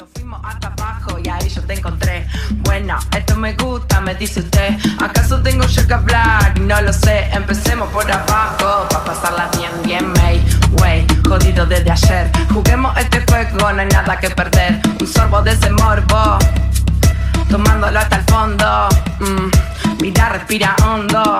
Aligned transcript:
piso, 0.00 0.08
fuimos 0.14 0.40
hasta 0.44 0.68
abajo 0.68 1.18
y 1.22 1.28
ahí 1.28 1.48
yo 1.48 1.62
te 1.62 1.74
encontré. 1.74 2.26
Bueno, 2.64 2.98
esto 3.16 3.36
me 3.36 3.54
gusta, 3.54 4.00
me 4.00 4.14
dice 4.14 4.40
usted. 4.40 4.78
¿Acaso 5.00 5.40
tengo 5.42 5.66
yo 5.66 5.86
que 5.86 5.94
hablar? 5.94 6.58
No 6.60 6.80
lo 6.80 6.92
sé, 6.92 7.28
empecemos 7.32 7.88
por 7.90 8.10
abajo. 8.10 8.88
Pa' 8.90 9.04
pasarla 9.04 9.50
bien, 9.56 9.70
bien, 9.84 10.12
May. 10.12 10.44
Wey, 10.80 11.06
jodido 11.28 11.66
desde 11.66 11.90
ayer. 11.90 12.30
Juguemos 12.52 12.96
este 12.96 13.24
juego, 13.26 13.72
no 13.72 13.80
hay 13.80 13.88
nada 13.88 14.18
que 14.18 14.30
perder. 14.30 14.80
Un 15.00 15.06
sorbo 15.06 15.42
de 15.42 15.52
ese 15.52 15.70
morbo, 15.70 16.38
tomándolo 17.48 17.98
hasta 17.98 18.16
el 18.16 18.24
fondo. 18.24 18.88
Mm, 19.20 20.02
mira, 20.02 20.28
respira 20.30 20.76
hondo 20.84 21.38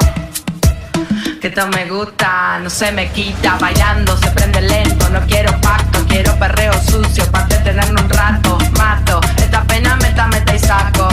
que 1.40 1.48
esto 1.48 1.66
me 1.68 1.88
gusta, 1.88 2.58
no 2.62 2.68
se 2.68 2.92
me 2.92 3.10
quita, 3.12 3.56
bailando 3.58 4.14
se 4.18 4.30
prende 4.32 4.60
lento, 4.60 5.08
no 5.08 5.20
quiero 5.20 5.58
pacto 5.62 5.89
quiero 6.10 6.36
perreo 6.38 6.72
sucio 6.82 7.24
para 7.30 7.46
detenerme 7.46 8.02
un 8.02 8.10
rato. 8.10 8.58
Mato, 8.76 9.20
esta 9.36 9.62
pena 9.64 9.96
meta, 9.96 10.26
meta 10.26 10.54
y 10.54 10.58
saco. 10.58 11.08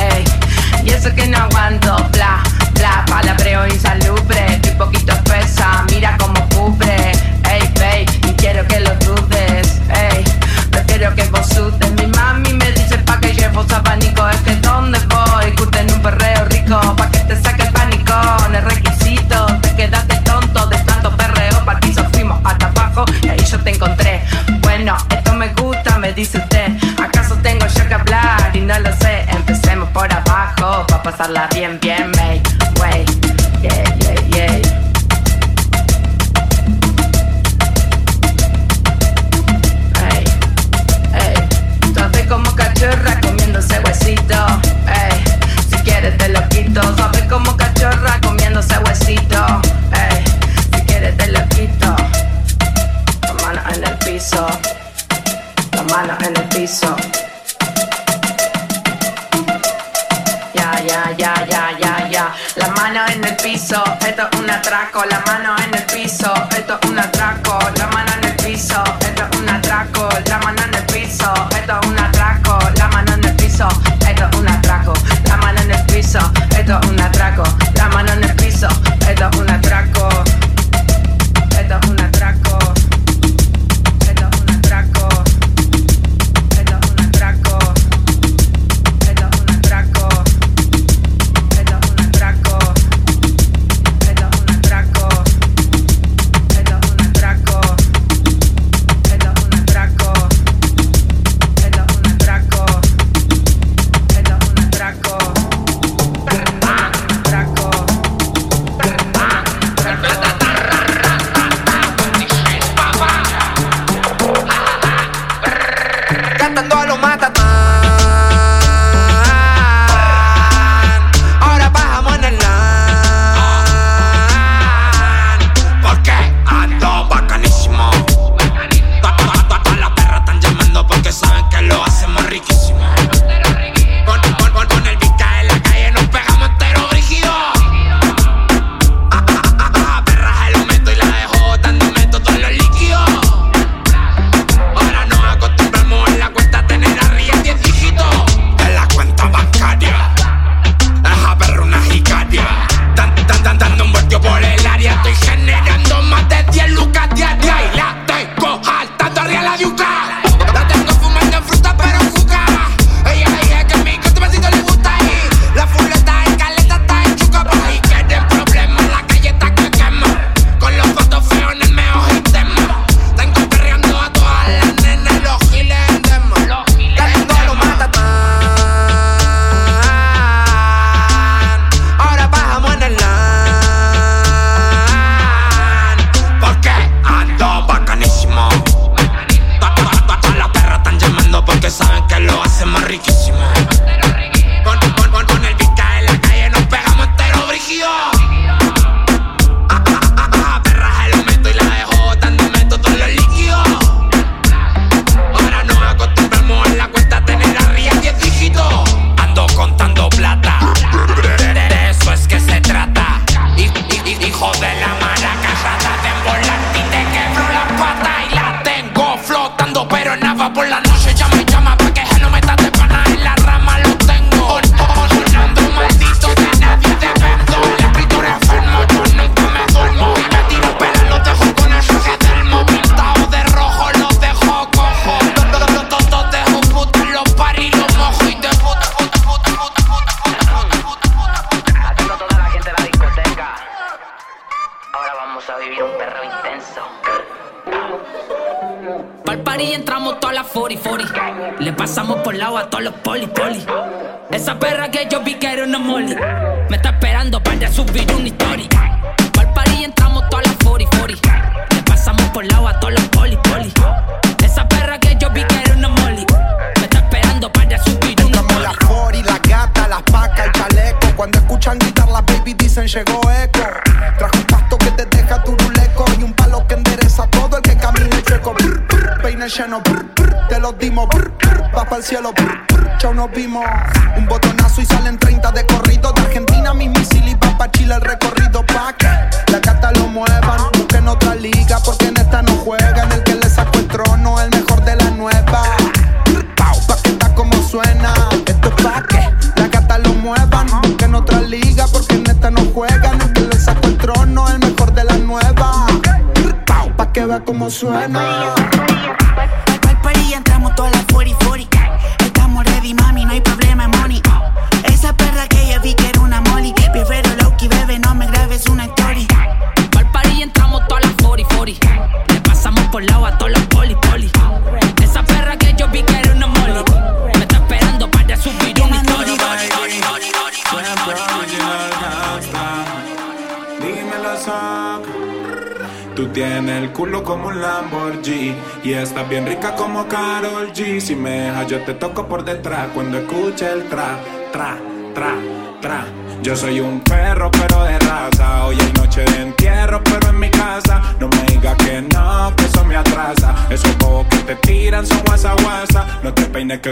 Ey, 0.00 0.24
y 0.84 0.90
eso 0.90 1.14
que 1.14 1.26
no 1.28 1.38
aguanto, 1.38 1.96
bla, 2.12 2.42
bla, 2.72 3.04
palabreo 3.06 3.66
insalubre. 3.68 4.46
Estoy 4.54 4.72
poquito 4.72 5.12
espesa, 5.12 5.84
mira 5.90 6.16
como 6.18 6.48
cubre. 6.48 7.12
Ey, 7.50 7.62
ey, 7.92 8.06
y 8.28 8.32
quiero 8.34 8.66
que 8.66 8.80
lo 8.80 8.94
dudes. 8.96 9.80
Ey, 9.90 10.24
prefiero 10.70 11.14
que 11.14 11.24
vos 11.24 11.46
sudes. 11.46 11.92
Mi 11.92 12.06
mami 12.06 12.52
me 12.54 12.72
dice 12.72 12.98
pa' 12.98 13.20
que 13.20 13.32
llevo 13.34 13.64
sabanita. 13.68 14.07
dice 26.18 26.38
usted? 26.38 26.72
¿Acaso 27.00 27.36
tengo 27.44 27.64
yo 27.68 27.86
que 27.86 27.94
hablar? 27.94 28.50
Y 28.52 28.60
no 28.60 28.76
lo 28.80 28.92
sé, 28.96 29.24
empecemos 29.28 29.88
por 29.90 30.12
abajo, 30.12 30.84
pa' 30.88 31.00
pasarla 31.00 31.48
bien, 31.54 31.78
bien, 31.80 32.10
wey, 32.18 32.42
wey, 32.80 33.04
yeah, 33.62 33.84
yeah, 34.00 34.28
yeah. 34.32 34.60
Hey, 40.00 40.24
hey, 41.14 41.34
tú 41.94 42.28
como 42.28 42.52
cachorra 42.56 43.20
comiéndose 43.20 43.78
huesito, 43.78 44.46
hey, 44.88 45.22
si 45.70 45.76
quieres 45.84 46.18
te 46.18 46.30
lo 46.30 46.48
quito, 46.48 46.80
tú 46.80 47.28
como 47.28 47.56
cachorra 47.56 48.18
comiéndose 48.20 48.76
huesito, 48.80 49.60
manos 56.08 56.26
en 56.26 56.36
el 56.36 56.48
piso. 56.48 56.96
Ya, 60.54 60.80
ya, 60.86 61.14
ya, 61.18 61.46
ya, 61.46 61.78
ya, 61.78 62.08
ya. 62.08 62.34
Las 62.56 62.70
manos 62.70 63.10
en 63.10 63.24
el 63.24 63.36
piso, 63.36 63.82
esto 64.06 64.28
es 64.30 64.38
un 64.38 64.50
atraco. 64.50 65.04
Las 65.04 65.26
manos 65.26 65.60
en 65.66 65.74
el 65.74 65.84
piso, 65.84 66.32
esto 66.56 66.78
es 66.80 66.90
un 66.90 66.98
atraco. 66.98 67.58
Las 67.76 67.92
manos 67.92 68.14
en 68.16 68.24
el 68.24 68.36
piso. 68.36 69.07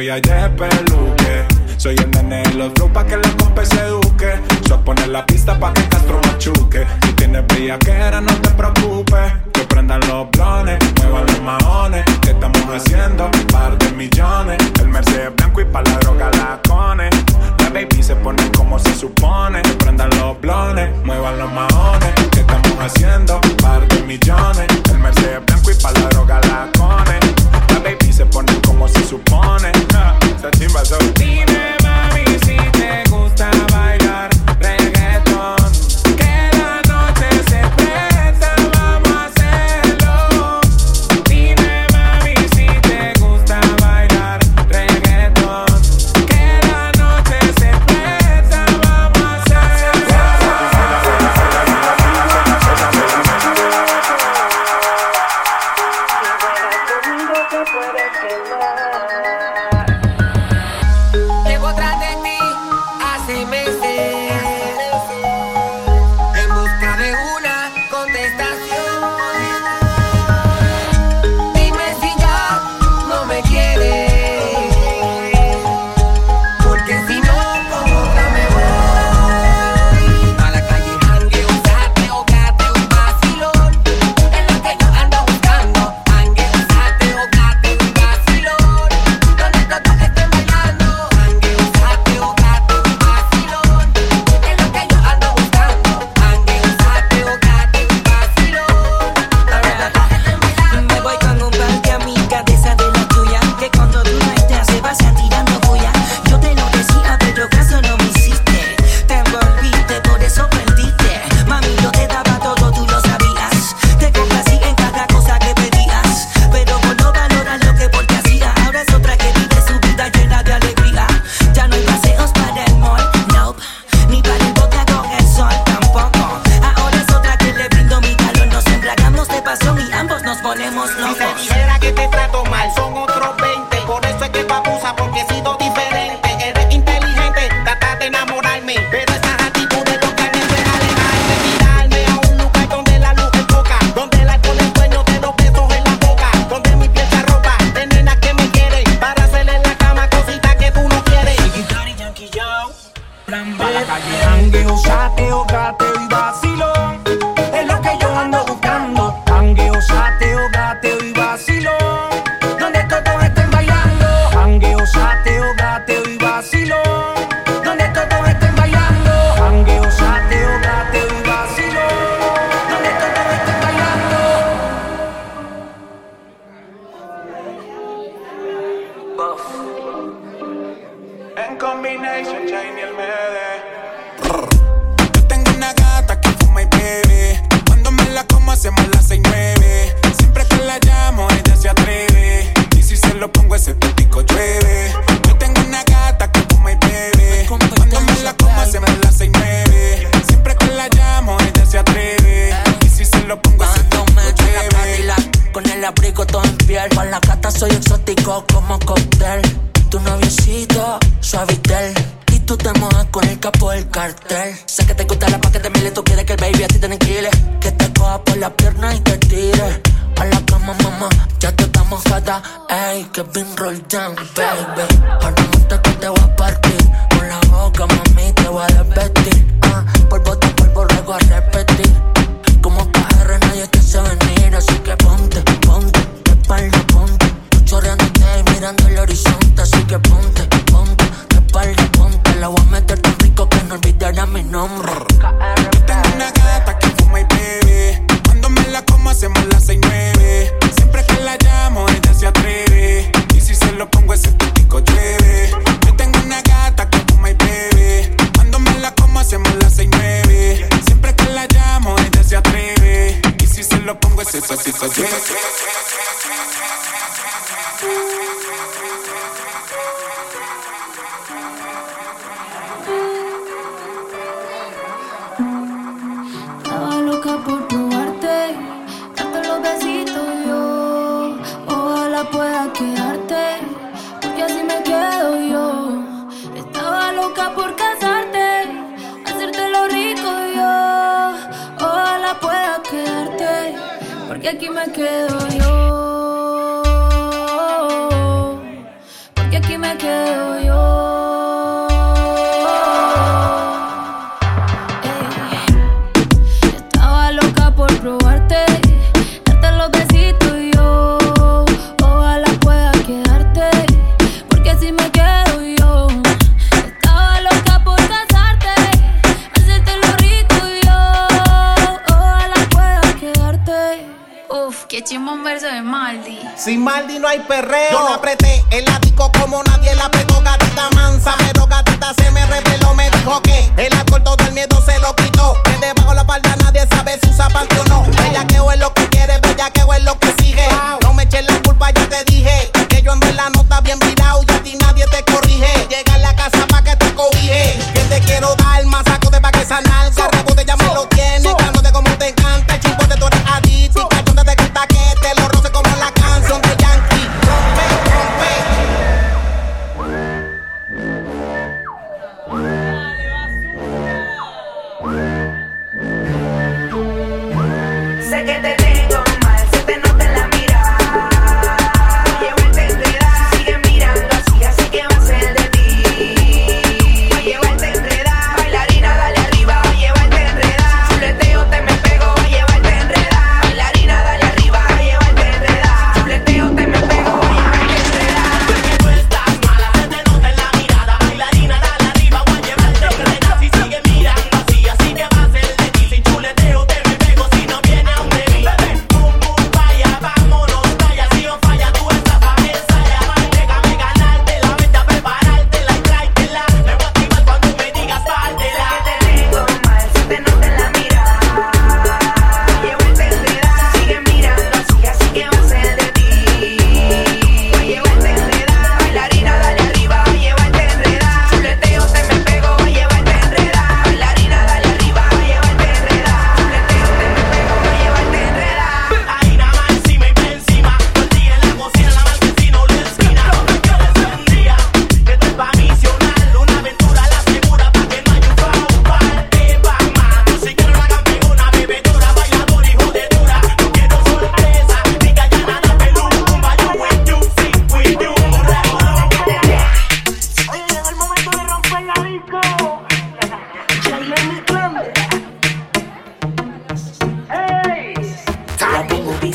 Te 0.07 0.51
peines 0.57 0.76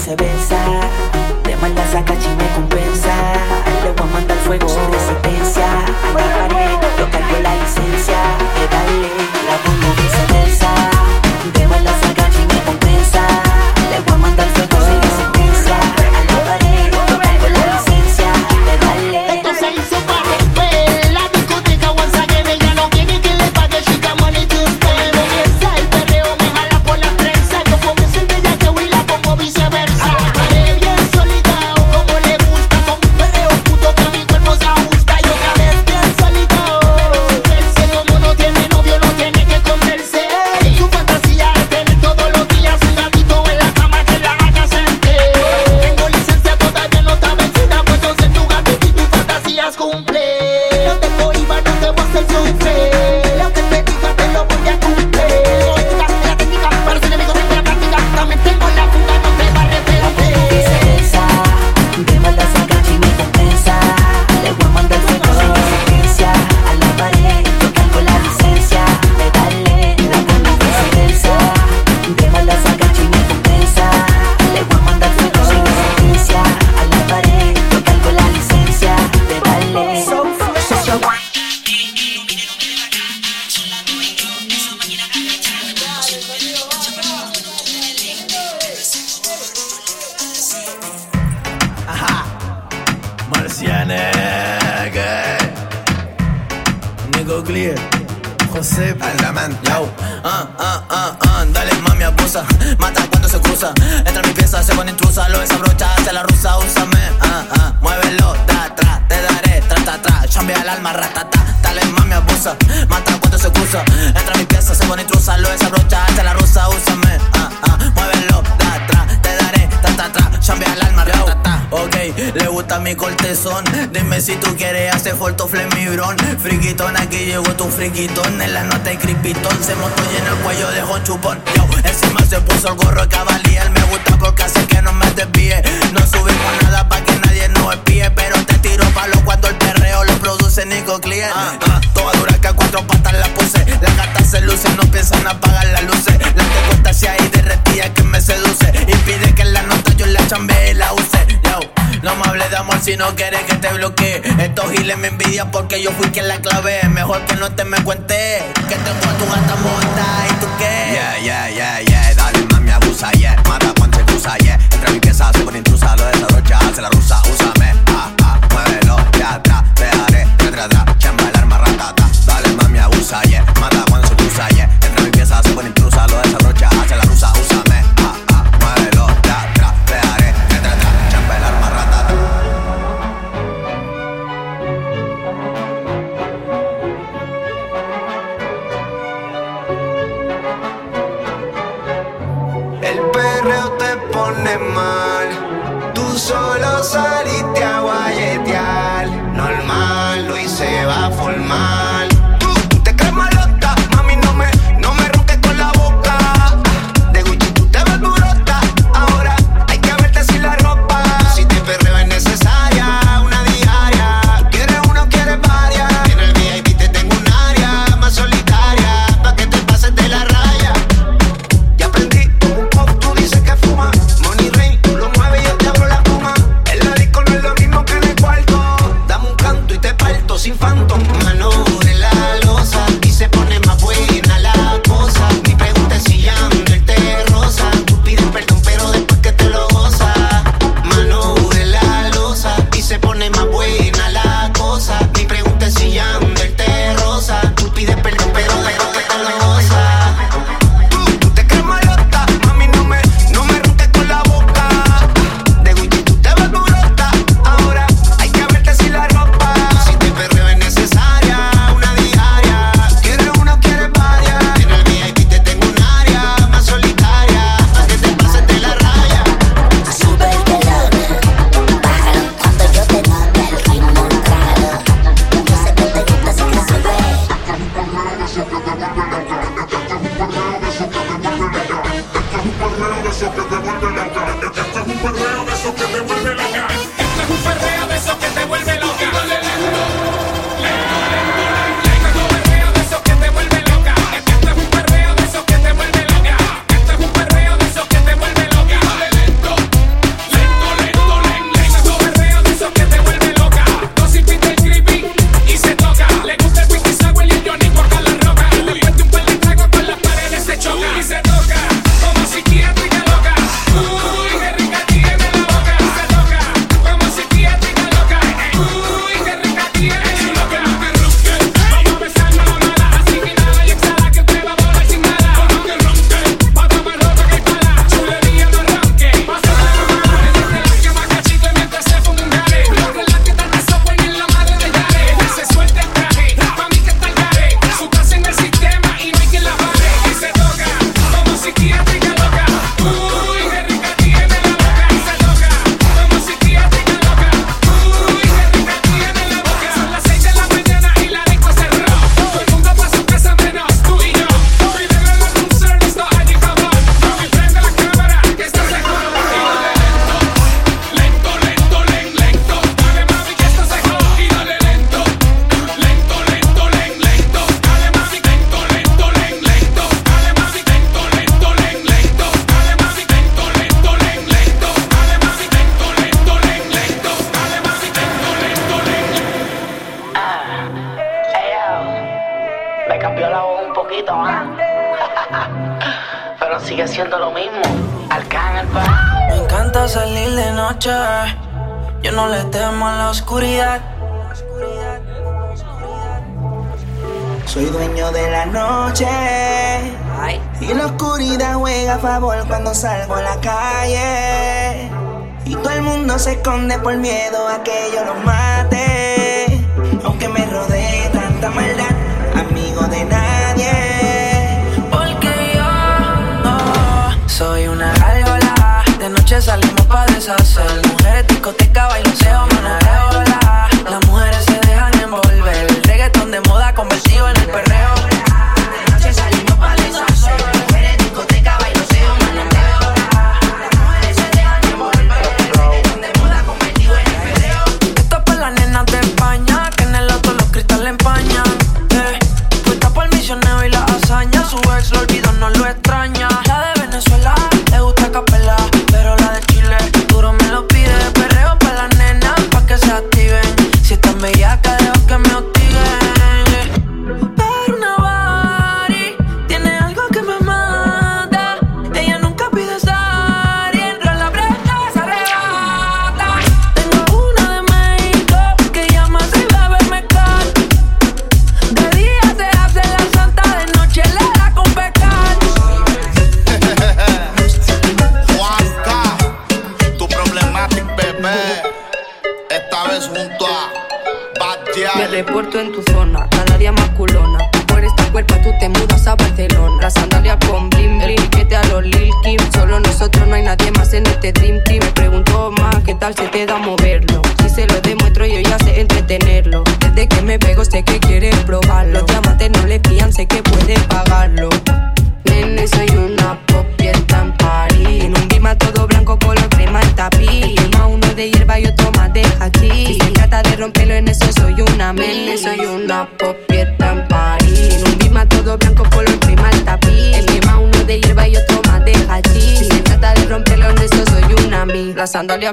viceversa. 0.01 0.57
De 1.43 1.55
maldad 1.57 1.83
saca 1.91 2.13
y 2.13 2.35
me 2.35 2.47
compensa. 2.55 3.13
Le 3.83 3.91
voy 3.91 4.09
a 4.09 4.13
mandar 4.13 4.37
fuego 4.37 4.67
sin 4.67 4.91
resistencia. 4.91 5.67
Agarraré, 6.09 6.69
yo 6.97 7.09
cargo 7.11 7.39
la 7.43 7.55
licencia. 7.55 8.17
De 8.55 8.67
darle 8.67 9.09
la 9.47 9.57
bomba 9.63 9.89
viceversa. 10.01 10.90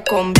con 0.04 0.32
B. 0.32 0.37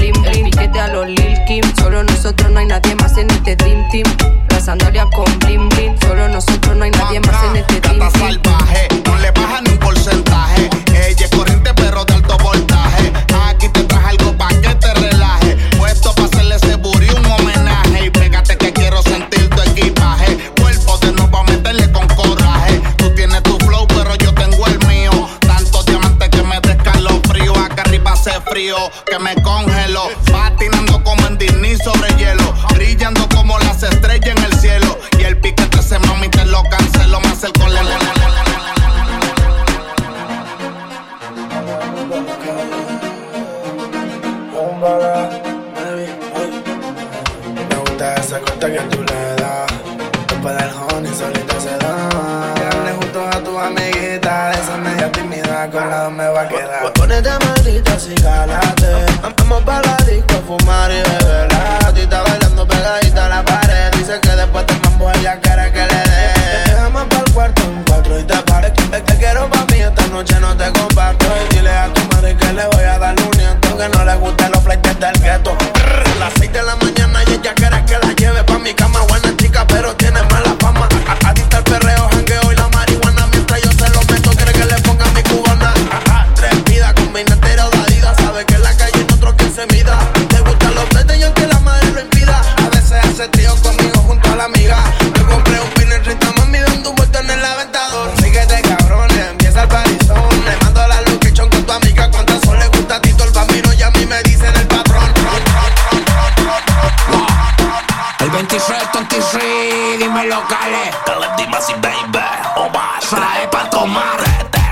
dime 109.97 110.27
locales. 110.27 110.95
Dale, 111.07 111.29
dime 111.37 111.61
si 111.61 111.73
baby, 111.75 112.19
o 112.57 112.69
más, 112.71 113.05
trae 113.09 113.49
pa'l 113.49 113.71
comarete. 113.71 114.68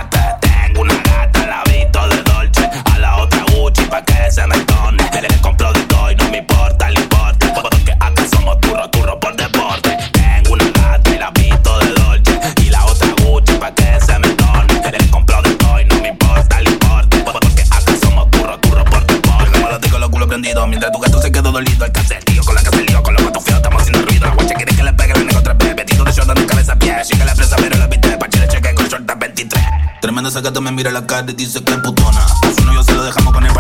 esa 30.37 30.43
gata 30.43 30.61
me 30.61 30.71
mira 30.71 30.91
la 30.91 31.07
cara 31.07 31.25
y 31.31 31.33
dice 31.33 31.65
que 31.65 31.73
es 31.73 31.79
putona. 31.79 32.21
A 32.21 32.53
su 32.55 32.63
novio 32.67 32.83
se 32.83 32.93
lo 32.93 33.03
dejamos 33.05 33.33
con 33.33 33.43
el 33.47 33.53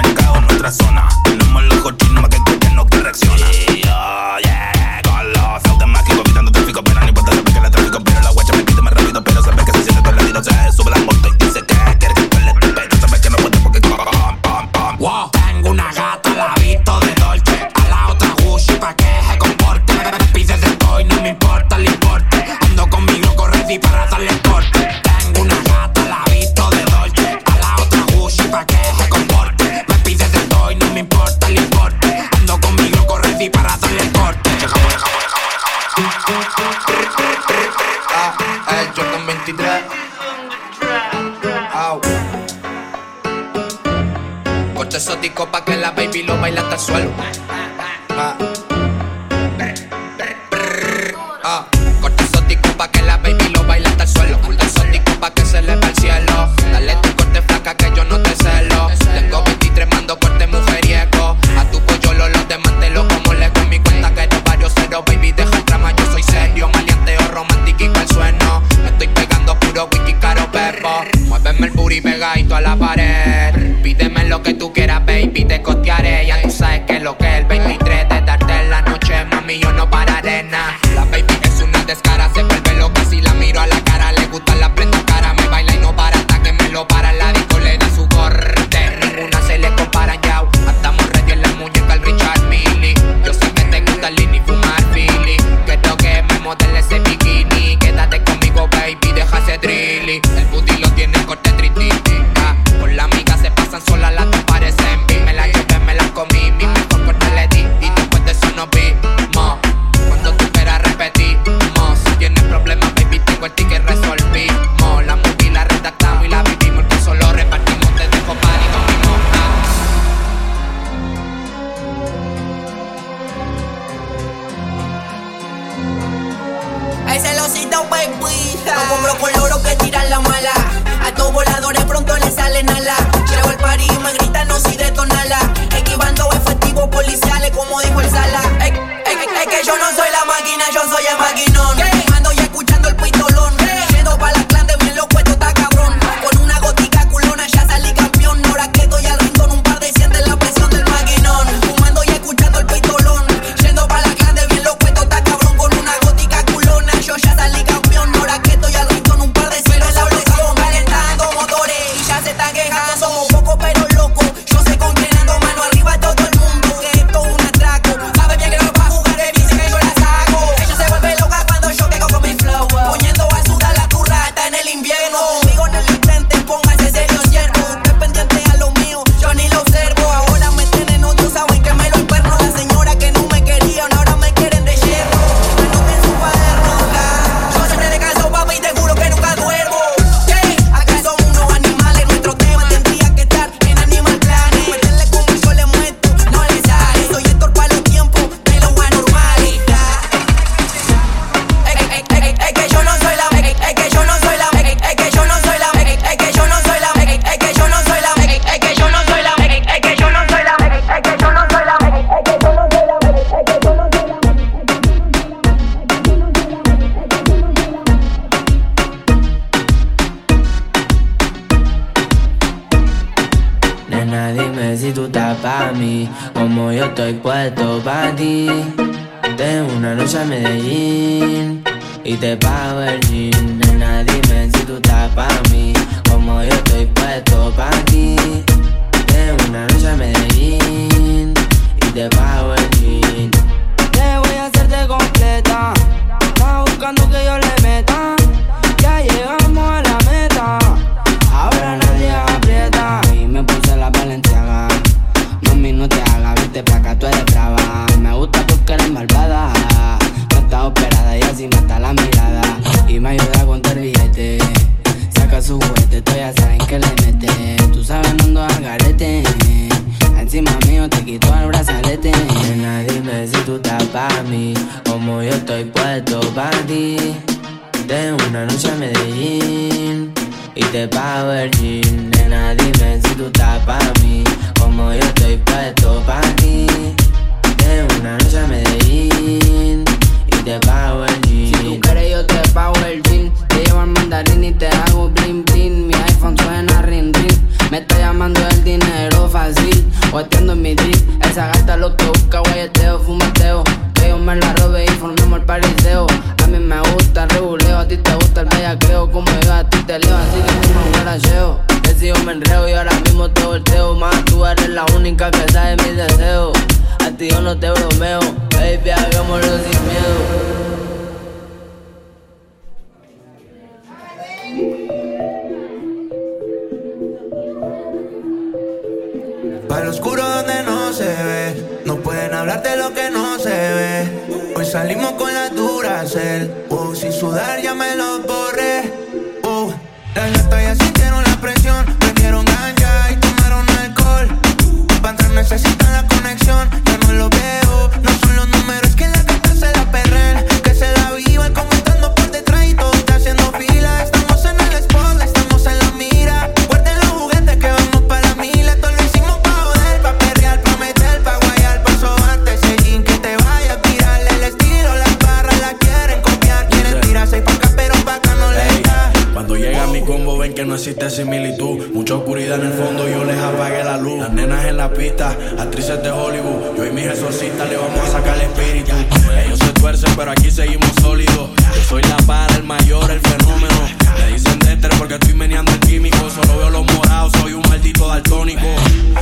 químico, 386.11 386.31
solo 386.31 386.59
veo 386.59 386.71
los 386.71 386.87
morados, 386.95 387.33
soy 387.41 387.53
un 387.53 387.63
maldito 387.69 388.09
daltónico. 388.09 388.67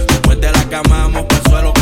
Después 0.09 0.41
de 0.41 0.53
la 0.53 0.65
cama, 0.69 1.09
vamos 1.09 1.27
el 1.31 1.51
suelo 1.51 1.74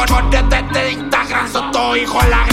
Por, 0.00 0.08
por 0.08 0.30
de, 0.30 0.42
de, 0.44 0.62
de 0.72 0.92
Instagram, 0.92 1.52
soy 1.52 1.70
tu 1.72 1.94
hijo 1.94 2.22
la 2.30 2.49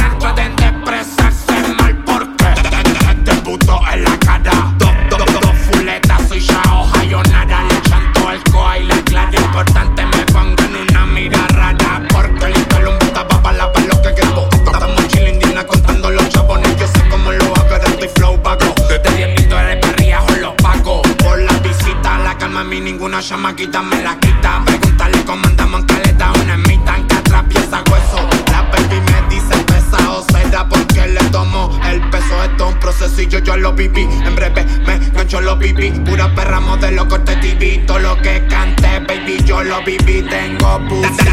baby, 39.88 40.22
tengo 40.22 40.80
pussy. 40.90 41.27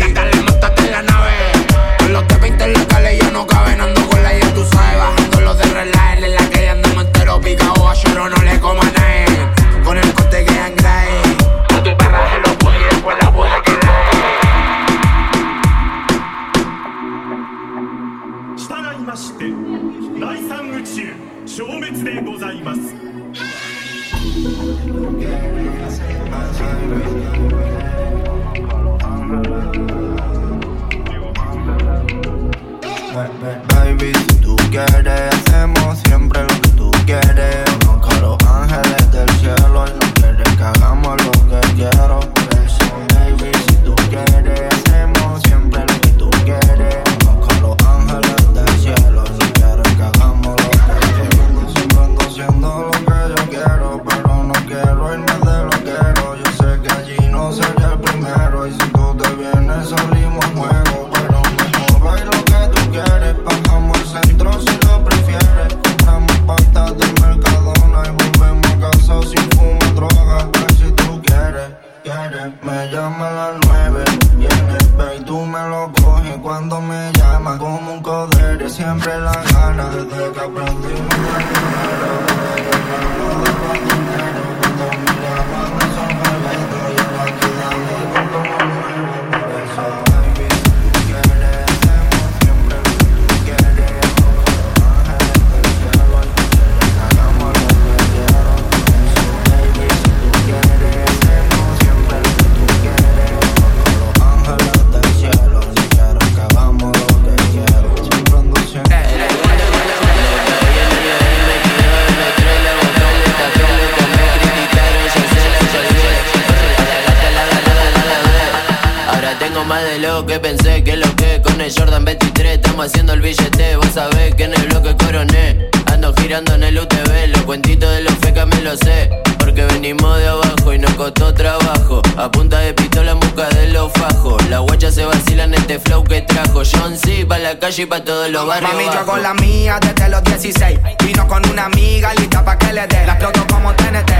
costó 130.97 131.33
trabajo. 131.35 132.03
A 132.17 132.31
punta 132.31 132.59
de 132.59 132.73
pistola 132.75 133.13
en 133.13 133.21
busca 133.21 133.49
de 133.49 133.69
los 133.69 133.93
fajos. 133.93 134.43
La 134.49 134.59
guachas 134.59 134.95
se 134.95 135.05
vacila 135.05 135.45
en 135.45 135.55
este 135.55 135.79
flow 135.79 136.05
que 136.05 136.23
trajo. 136.23 136.63
John 136.65 136.97
C. 136.97 137.27
Pa' 137.27 137.39
la 137.39 137.59
calle 137.59 137.83
y 137.83 137.87
pa' 137.87 138.05
todos 138.05 138.31
los 138.31 138.47
barrios. 138.47 138.73
Mami, 138.73 138.85
yo 138.85 139.07
con 139.07 139.23
la 139.23 139.35
mía 139.35 139.79
desde 139.81 140.09
los 140.09 140.23
16. 140.25 140.79
Vino 141.05 141.27
con 141.27 141.49
una 141.49 141.67
amiga 141.67 142.15
lista 142.15 142.45
pa' 142.45 142.59
que 142.59 142.73
le 142.73 142.87
dé. 142.87 143.07
La 143.07 143.13
exploto 143.13 143.47
como 143.47 143.73
TNT. 143.75 144.13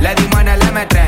Le 0.00 0.14
dimos 0.14 0.40
en 0.40 0.48
el 0.48 0.60
M3. 0.60 1.00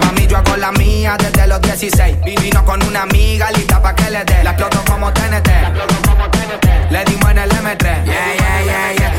Mami, 0.00 0.26
yo 0.26 0.36
hago 0.36 0.56
la 0.56 0.72
mía 0.72 1.16
desde 1.18 1.46
los 1.46 1.60
16. 1.60 2.16
Vino 2.40 2.64
con 2.64 2.82
una 2.82 3.02
amiga 3.02 3.50
lista 3.52 3.80
pa' 3.80 3.94
que 3.94 4.10
le 4.10 4.24
dé. 4.24 4.44
La 4.44 4.50
exploto 4.50 4.82
como 4.86 5.12
TNT. 5.12 5.48
Le 6.90 7.04
dimos 7.04 7.30
en 7.30 7.38
el 7.38 7.50
M3. 7.50 8.41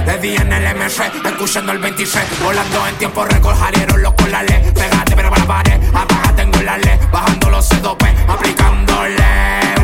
De 0.05 0.17
día 0.17 0.41
en 0.41 0.51
el 0.51 0.75
MC, 0.75 1.01
escuchando 1.25 1.71
el 1.71 1.79
26. 1.79 2.25
Volando 2.43 2.87
en 2.87 2.95
tiempo 2.95 3.23
récord, 3.23 3.55
jarieron 3.55 4.01
los 4.01 4.13
colales. 4.15 4.73
Pégate, 4.73 5.15
pero 5.15 5.29
para 5.29 5.41
la 5.41 5.47
pared, 5.47 5.79
apágate 5.93 6.41
en 6.41 6.65
la 6.65 6.77
ley. 6.77 6.99
Bajando 7.09 7.49
los 7.49 7.65
c 7.65 7.81
aplicándole 8.27 9.25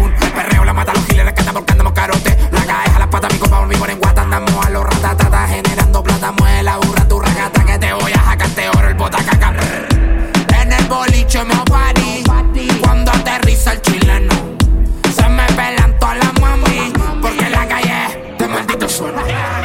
un 0.01 0.13
perreo. 0.33 0.65
La 0.65 0.73
mata 0.73 0.91
a 0.91 0.95
los 0.95 1.05
gileres 1.05 1.33
que 1.33 1.39
están 1.39 1.55
volcando 1.55 1.93
carote. 1.93 2.37
La 2.51 2.65
caja, 2.65 2.99
las 2.99 3.07
patas, 3.07 3.31
mi 3.31 3.39
copa, 3.39 3.65
mi 3.65 3.75
en 3.75 3.99
guata. 3.99 4.21
Andamos 4.23 4.65
a 4.65 4.69
los 4.69 4.83
ratatatas, 4.83 5.49
gente. 5.51 5.68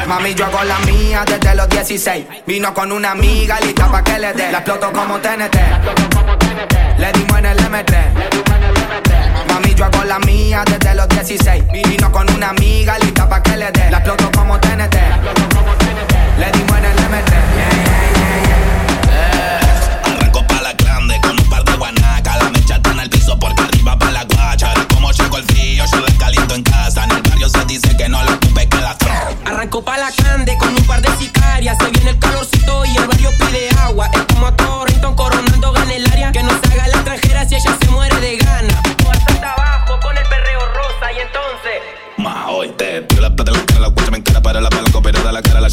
Mami, 0.07 0.35
yo 0.35 0.45
hago 0.45 0.63
la 0.63 0.77
mía 0.79 1.23
desde 1.25 1.55
los 1.55 1.67
16. 1.67 2.25
Vino 2.45 2.73
con 2.73 2.91
una 2.91 3.11
amiga 3.11 3.59
lista 3.59 3.91
pa' 3.91 4.03
que 4.03 4.19
le 4.19 4.33
dé. 4.33 4.51
La 4.51 4.59
exploto 4.59 4.93
como 4.93 5.19
TNT. 5.19 5.55
Le 6.99 7.11
dimos 7.13 7.39
en 7.39 7.45
el 7.45 7.57
M3. 7.57 7.95
Mami, 9.49 9.73
yo 9.73 9.85
hago 9.85 10.03
la 10.03 10.19
mía 10.19 10.63
desde 10.65 10.93
los 10.93 11.07
16. 11.09 11.63
Vino 11.71 12.11
con 12.11 12.29
una 12.31 12.49
amiga 12.49 12.99
lista 12.99 13.27
pa' 13.27 13.41
que 13.41 13.57
le 13.57 13.71
dé. 13.71 13.89
La 13.89 13.97
exploto 13.97 14.31
como 14.31 14.59
TNT. 14.59 14.95
Le 16.37 16.51
dimos 16.51 16.77
en 16.77 16.85
el 16.85 16.97
M3. 16.97 17.54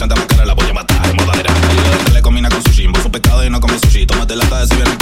santa 0.02 0.16
más 0.16 0.26
cara 0.26 0.44
la 0.44 0.54
voy 0.54 0.68
a 0.68 0.72
matar. 0.72 1.14
Modadera, 1.14 1.54
le 2.12 2.22
combina 2.22 2.48
con 2.48 2.62
su 2.62 2.70
chimbo. 2.70 3.00
Su 3.00 3.10
pescado 3.10 3.44
y 3.44 3.50
no 3.50 3.60
come 3.60 3.78
sushi. 3.78 4.04
Tómate 4.06 4.34
lata 4.34 4.60
de 4.60 4.66
si 4.66 4.74
viene 4.74 5.01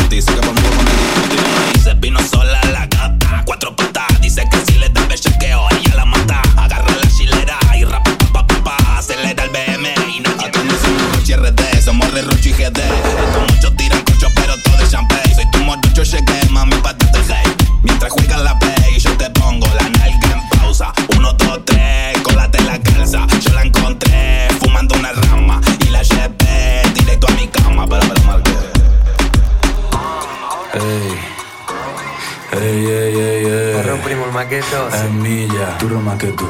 Corre 34.40 34.56
un 34.56 34.62
primo, 34.62 34.88
el 34.88 34.88
maqueto. 34.88 34.88
Es 34.88 35.10
milla, 35.12 35.78
tú 35.78 35.88
tú. 36.36 36.48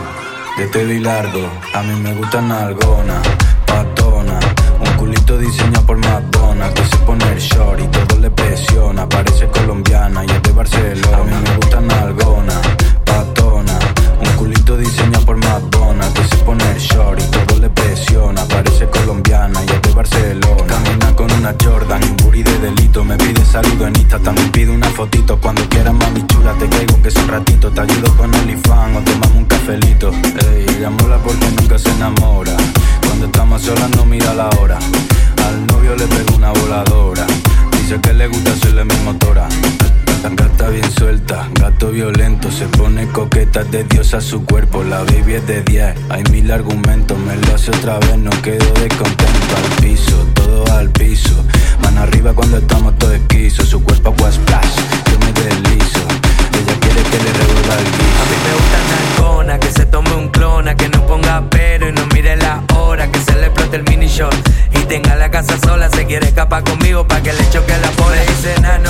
De 0.57 0.67
telo 0.69 0.93
y 0.93 1.01
largo, 1.01 1.51
a 1.75 1.83
mí 1.83 2.01
me 2.01 2.15
gustan 2.15 2.53
algona, 2.53 3.21
patona. 3.67 4.39
Un 4.79 4.93
culito 4.97 5.37
diseñado 5.37 5.87
por 5.87 5.97
Madonna 5.97 6.73
que 6.73 6.85
se 6.85 6.97
pone 6.99 7.25
el 7.33 7.41
short 7.41 7.81
y 7.81 7.89
todo 7.89 8.19
le 8.21 8.31
presiona. 8.31 9.09
Parece 9.09 9.49
colombiana 9.49 10.25
y 10.25 10.31
es 10.31 10.43
de 10.43 10.53
Barcelona. 10.53 11.17
A 11.17 11.25
mí 11.25 11.35
me 11.43 11.57
gustan 11.57 11.91
algona. 11.91 12.61
Diseñado 14.81 15.27
por 15.27 15.37
Madonna 15.37 16.11
que 16.15 16.25
se 16.25 16.37
pone 16.39 16.65
el 16.73 16.79
short 16.79 17.21
y 17.21 17.25
todo 17.25 17.59
le 17.59 17.69
presiona. 17.69 18.43
Parece 18.47 18.87
colombiana 18.87 19.63
y 19.63 19.71
es 19.71 19.83
de 19.83 19.93
Barcelona. 19.93 20.65
Camina 20.67 21.15
con 21.15 21.31
una 21.33 21.55
Jordan, 21.63 22.03
un 22.03 22.17
booty 22.17 22.43
de 22.43 22.59
delito. 22.59 23.05
Me 23.05 23.17
pide 23.19 23.45
saludo 23.45 23.87
en 23.87 23.97
Insta, 23.97 24.19
también 24.19 24.51
pide 24.51 24.71
una 24.71 24.89
fotito. 24.89 25.39
Cuando 25.39 25.69
quieras, 25.69 25.93
mami 25.93 26.27
chula, 26.27 26.55
te 26.55 26.67
caigo 26.69 27.03
que 27.03 27.09
es 27.09 27.17
un 27.17 27.29
ratito. 27.29 27.71
Te 27.71 27.81
ayudo 27.83 28.17
con 28.17 28.35
OnlyFans 28.35 28.97
o 28.97 29.01
tomamos 29.03 29.37
un 29.37 29.45
cafelito. 29.45 30.13
Ey, 30.49 30.67
ella 30.77 30.89
mola 30.91 31.19
porque 31.19 31.51
nunca 31.51 31.79
se 31.79 31.91
enamora. 31.91 32.57
Cuando 33.07 33.27
estamos 33.27 33.61
solas 33.61 33.91
no 33.91 34.07
mira 34.07 34.33
la 34.33 34.49
hora. 34.61 34.79
Al 35.47 35.67
novio 35.67 35.95
le 35.95 36.07
pego 36.07 36.37
una 36.37 36.53
voladora. 36.53 37.27
Dice 37.73 38.01
que 38.01 38.15
le 38.15 38.29
gusta 38.29 38.53
hacerle 38.53 38.87
mi 38.87 38.97
motora. 39.05 39.47
Gata 40.23 40.69
bien 40.69 40.91
suelta, 40.93 41.49
gato 41.55 41.91
violento, 41.91 42.51
se 42.51 42.67
pone 42.67 43.07
coqueta 43.09 43.65
de 43.65 43.85
diosa 43.85 44.21
su 44.21 44.45
cuerpo, 44.45 44.85
la 44.85 44.99
baby 44.99 45.35
es 45.35 45.47
de 45.47 45.63
10, 45.63 45.95
hay 46.11 46.23
mil 46.31 46.53
argumentos, 46.53 47.19
me 47.19 47.37
lo 47.37 47.55
hace 47.55 47.71
otra 47.71 47.99
vez, 47.99 48.19
no 48.19 48.31
quedo 48.43 48.71
descontento, 48.75 49.57
al 49.57 49.83
piso, 49.83 50.27
todo 50.35 50.71
al 50.73 50.91
piso, 50.91 51.35
mano 51.83 52.03
arriba 52.03 52.35
cuando 52.35 52.59
estamos 52.59 52.97
todos 52.99 53.15
esquizos, 53.15 53.69
su 53.69 53.83
cuerpo 53.83 54.11
agua 54.11 54.31
splash, 54.31 54.77
yo 55.11 55.19
me 55.21 55.33
deslizo, 55.33 56.01
ella 56.53 56.81
quiere 56.81 57.03
que 57.03 57.19
le 57.19 57.33
revuelva 57.33 57.75
el 57.75 57.85
guiso. 57.85 58.21
A 58.21 58.25
mí 58.27 58.37
me 58.45 58.53
gusta 58.55 58.79
Narcona, 58.91 59.59
que 59.59 59.71
se 59.73 59.87
tome 59.87 60.15
un 60.15 60.29
clona, 60.29 60.77
que 60.77 60.89
no 60.91 61.07
ponga 61.07 61.43
pero 61.51 61.89
y 61.89 61.93
no 61.93 62.07
mire 62.15 62.37
la 62.37 62.63
hora, 62.77 63.11
que 63.11 63.19
se 63.21 63.35
le 63.37 63.47
explote 63.47 63.77
el 63.77 63.85
mini 63.85 64.07
short 64.07 64.37
y 64.75 64.81
tenga 64.85 65.17
la 65.17 65.31
casa 65.31 65.59
sola, 65.59 65.89
se 65.91 66.07
quiere 66.07 66.27
escapar 66.27 66.63
conmigo 66.63 67.07
pa' 67.09 67.23
que 67.23 67.33
le 67.33 67.51
choque 67.51 67.73
la 67.79 67.91
pobre. 67.93 68.21
Dice 68.27 68.61
nano, 68.61 68.90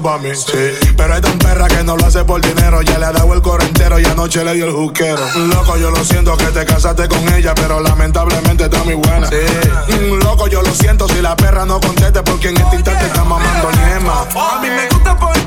pa' 0.00 0.18
mí. 0.18 0.34
Sí, 0.34 0.52
pero 0.96 1.14
es 1.14 1.20
tan 1.20 1.38
perra 1.38 1.68
que 1.68 1.82
no 1.84 1.96
lo 1.96 2.06
hace 2.06 2.24
por 2.24 2.40
dinero. 2.40 2.82
Ya 2.82 2.98
le 2.98 3.06
ha 3.06 3.12
dado 3.12 3.32
el 3.34 3.42
coro 3.42 3.62
entero 3.64 3.98
y 3.98 4.04
anoche 4.04 4.44
le 4.44 4.54
dio 4.54 4.66
el 4.66 4.72
juquero. 4.72 5.20
Loco, 5.54 5.76
yo 5.76 5.90
lo 5.90 6.04
siento 6.04 6.36
que 6.36 6.46
te 6.46 6.64
casaste 6.64 7.08
con 7.08 7.26
ella, 7.34 7.54
pero 7.54 7.80
lamentablemente 7.80 8.64
está 8.64 8.82
muy 8.84 8.94
buena. 8.94 9.28
Sí, 9.28 9.36
Mm, 9.90 10.22
loco, 10.24 10.46
yo 10.46 10.62
lo 10.62 10.72
siento 10.74 11.08
si 11.08 11.20
la 11.20 11.36
perra 11.36 11.64
no 11.66 11.80
conteste 11.80 12.22
porque 12.22 12.48
en 12.48 12.56
este 12.56 12.76
instante 12.76 13.06
está 13.06 13.24
mamando 13.24 13.70
ñema. 13.72 14.24
A 14.34 14.60
mí 14.60 14.68
me 14.70 14.88
gusta 14.88 15.16
porque 15.16 15.39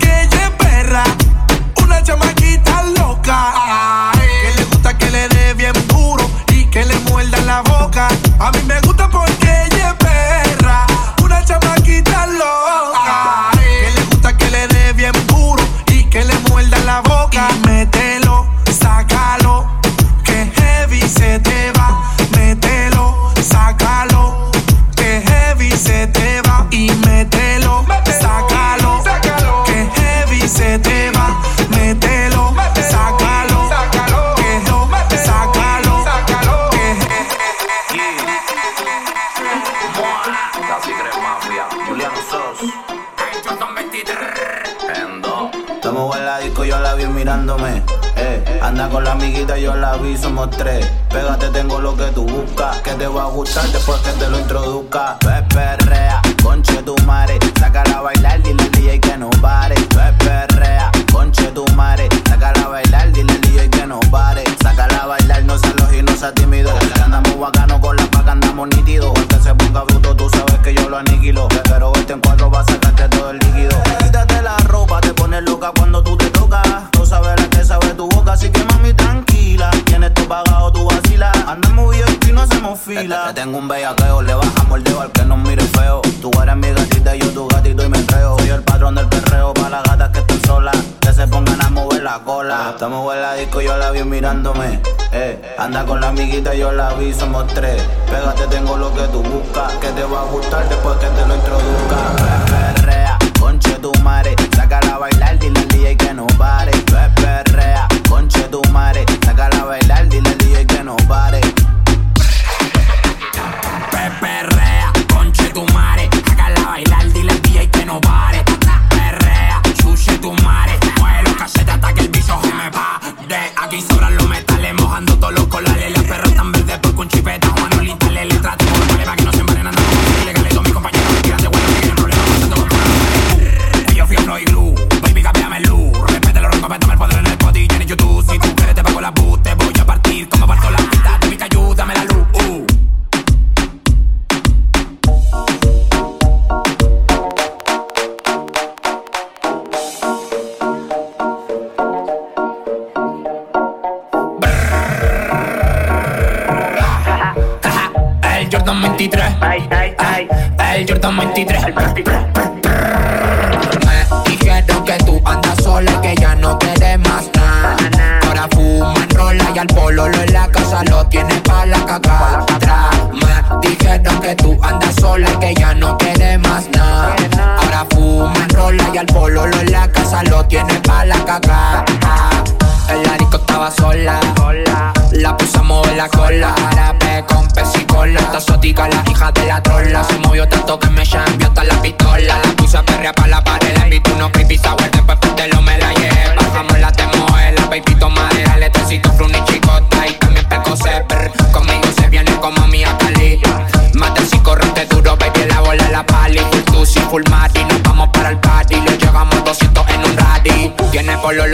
Estamos 92.83 93.15
en 93.15 93.21
la 93.21 93.33
disco, 93.35 93.61
yo 93.61 93.77
la 93.77 93.91
vi 93.91 94.03
mirándome. 94.03 94.81
Eh, 95.13 95.55
anda 95.57 95.85
con 95.85 96.01
la 96.01 96.09
amiguita, 96.09 96.53
yo 96.53 96.69
la 96.73 96.93
vi, 96.95 97.13
somos 97.13 97.47
tres. 97.53 97.81
Pégate, 98.11 98.45
tengo 98.47 98.75
lo 98.75 98.93
que 98.93 99.03
tú 99.03 99.23
buscas. 99.23 99.71
Que 99.77 99.87
te 99.87 100.03
va 100.03 100.19
a 100.19 100.25
gustar 100.25 100.67
después 100.67 100.97
que 100.97 101.05
te 101.05 101.25
lo 101.25 101.33
introduzca. 101.33 102.75
Perrea, 102.75 103.17
conche 103.39 103.79
tu 103.79 103.93
madre. 104.03 104.35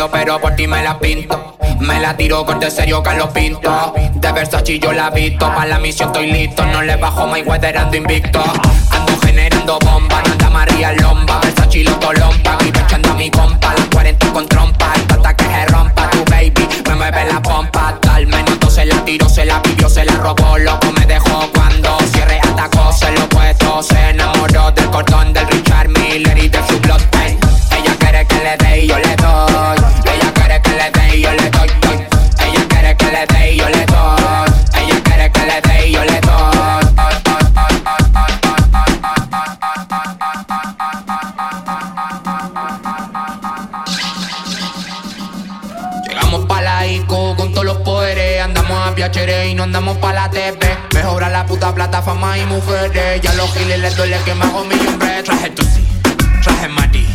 pero 0.07 0.39
por 0.39 0.55
ti 0.55 0.65
me 0.67 0.81
la 0.81 0.97
pinto. 0.97 1.57
Me 1.79 1.99
la 1.99 2.15
tiro 2.15 2.45
corte 2.45 2.71
serio, 2.71 3.03
Carlos 3.03 3.29
Pinto. 3.33 3.93
De 4.13 4.31
Versace 4.31 4.79
yo 4.79 4.93
la 4.93 5.09
visto, 5.09 5.47
para 5.47 5.65
la 5.65 5.79
misión 5.79 6.09
estoy 6.09 6.31
listo. 6.31 6.65
No 6.65 6.81
le 6.81 6.95
bajo 6.95 7.27
my 7.27 7.41
weather, 7.41 7.77
ando 7.77 7.97
invicto. 7.97 8.41
Ando 8.91 9.19
generando 9.25 9.77
bomba, 9.79 10.21
nada 10.23 10.49
María 10.49 10.93
Lomba. 10.93 11.39
Versace 11.41 11.83
lo 11.83 11.91
aquí 11.91 12.69
echando 12.69 13.11
a 13.11 13.13
mi 13.15 13.29
compa, 13.29 13.73
las 13.73 13.87
40 13.87 14.31
con 14.31 14.47
trompa. 14.47 14.78
fama 52.09 52.37
y 52.37 52.45
mujeres. 52.45 53.21
Y 53.23 53.27
a 53.27 53.33
los 53.33 53.53
giles 53.53 53.79
les 53.79 53.95
duele 53.95 54.17
que 54.25 54.33
me 54.33 54.45
hago 54.45 54.63
mi 54.65 54.75
hombre. 54.87 55.23
Traje 55.23 55.49
tutsi, 55.51 55.81
traje 56.43 56.67
mati. 56.67 57.08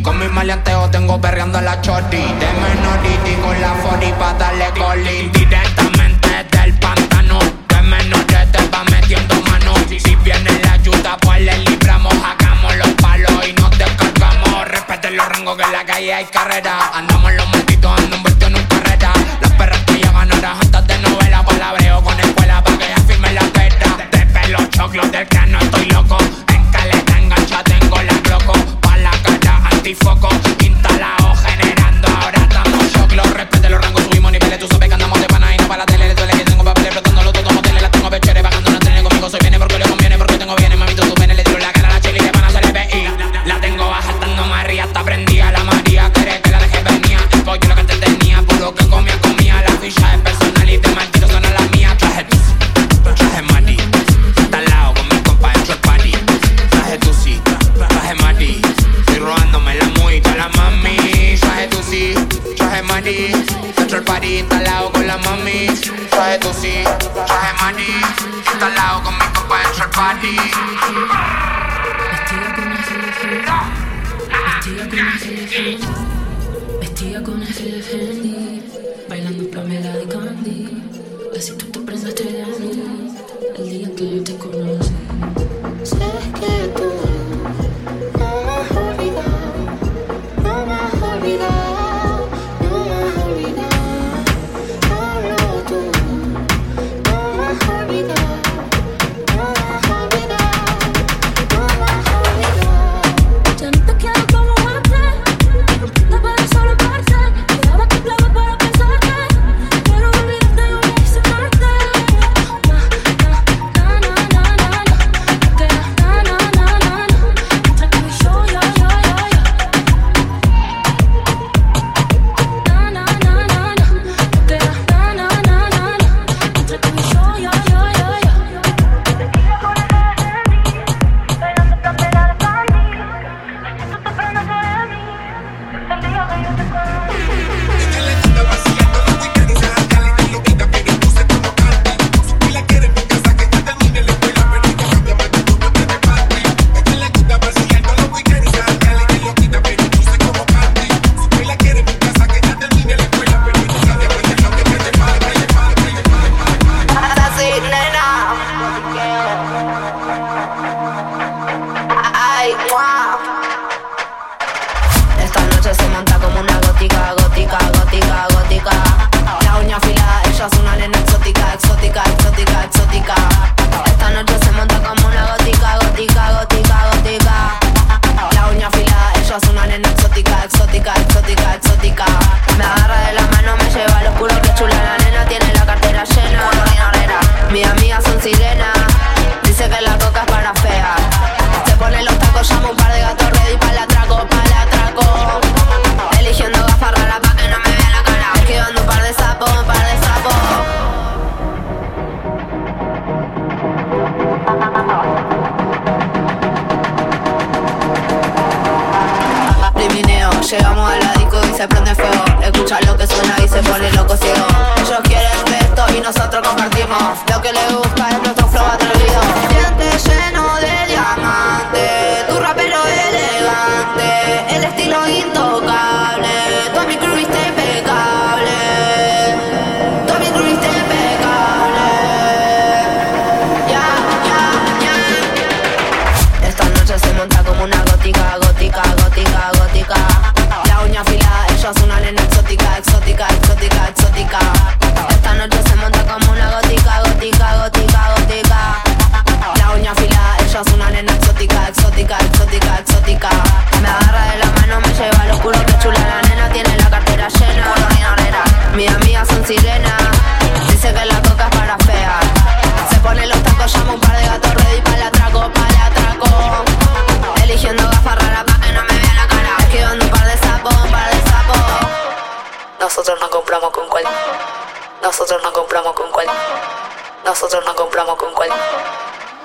Con 0.00 0.20
mis 0.20 0.30
maleanteos 0.30 0.92
tengo 0.92 1.20
perreando 1.20 1.60
la 1.60 1.80
choti. 1.80 2.18
De 2.18 2.48
menor 2.62 3.00
con 3.42 3.60
la 3.60 3.72
40 3.72 4.16
pa' 4.16 4.32
darle 4.34 4.70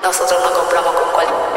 Nosotros 0.02 0.42
no 0.42 0.52
compramos 0.52 0.96
con 0.96 1.12
cual. 1.12 1.51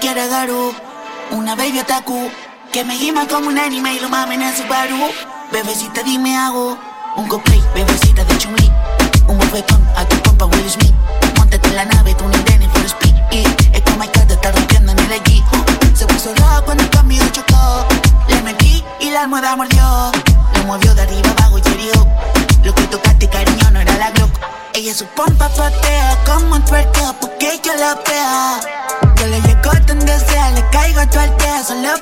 quiere 0.00 0.28
una 1.30 1.54
baby 1.56 1.80
otaku, 1.80 2.30
que 2.72 2.84
me 2.84 2.96
gima 2.96 3.26
como 3.26 3.48
un 3.48 3.58
anime 3.58 3.94
y 3.94 4.00
lo 4.00 4.08
mamen 4.08 4.42
en 4.42 4.56
su 4.56 4.64
baru. 4.68 4.96
Bebecita, 5.52 6.02
dime 6.02 6.36
hago 6.36 6.78
un 7.16 7.26
cosplay, 7.26 7.60
bebecita. 7.74 8.17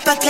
but 0.05 0.26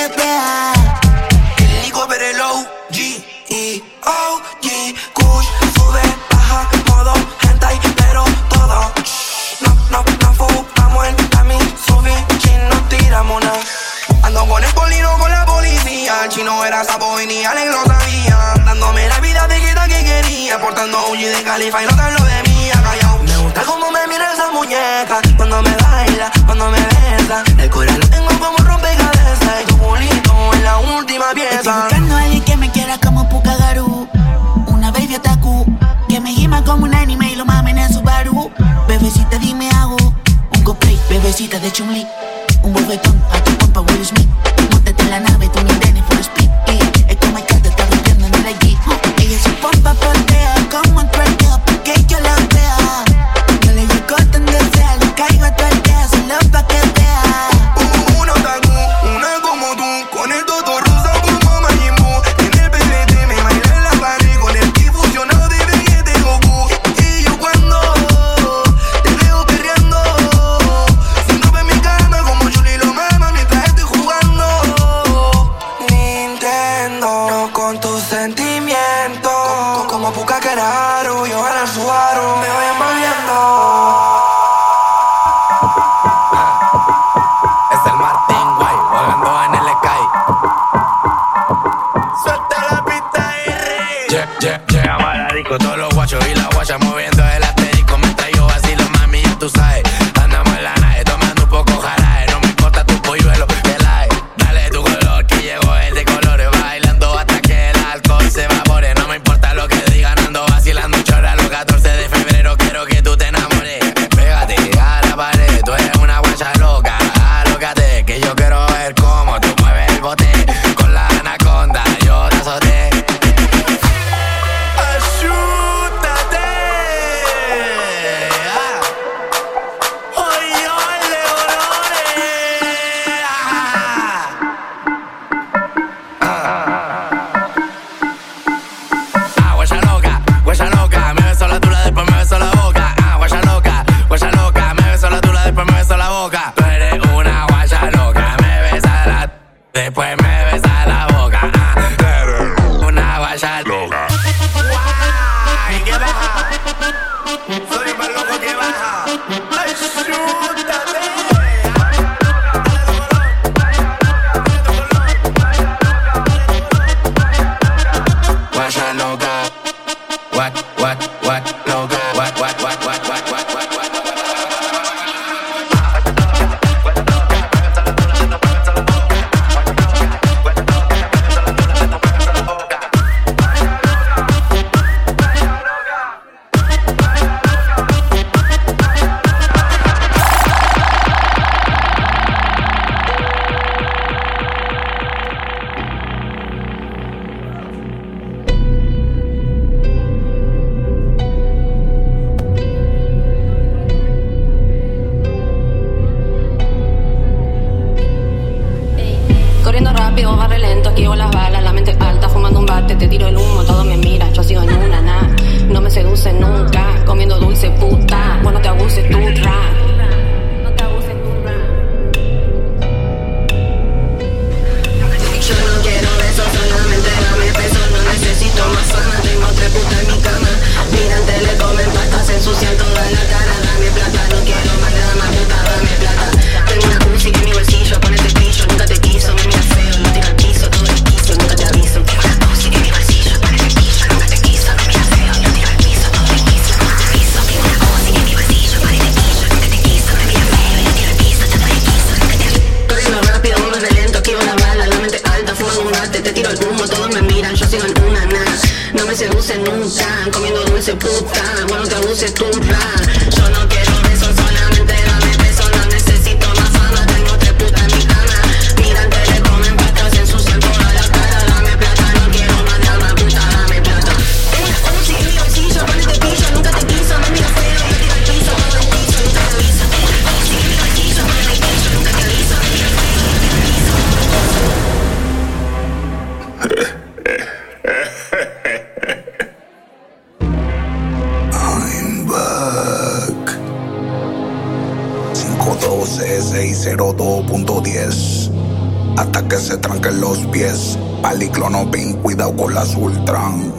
las 302.71 302.95
Ultran. 302.97 303.73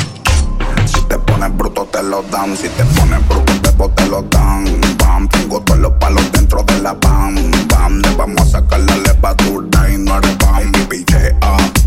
Si 0.86 1.01
te 1.03 1.20
pones 1.20 1.55
bruto 1.57 1.86
te 1.86 2.01
lo 2.03 2.22
dan, 2.24 2.57
si 2.57 2.67
te 2.70 2.84
pones 2.86 3.28
bruto 3.28 3.53
bebo 3.63 3.89
te 3.91 4.07
lo 4.07 4.24
dan. 4.24 4.65
Bam, 4.97 5.30
tengo 5.30 5.61
todos 5.61 5.80
los 5.80 5.91
palos 5.93 6.30
dentro 6.32 6.63
de 6.63 6.80
la 6.80 6.93
bam, 6.93 7.36
bam. 7.67 8.01
Le 8.01 8.15
vamos 8.15 8.41
a 8.41 8.45
sacar 8.45 8.80
la 8.80 8.97
levadura 8.97 9.91
y 9.91 9.97
no 9.97 10.17
eres 10.17 10.36
bam. 10.39 10.72
Y 10.74 10.86
pichea 10.86 11.38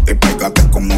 y 0.07 0.15
pégate 0.15 0.63
como 0.71 0.95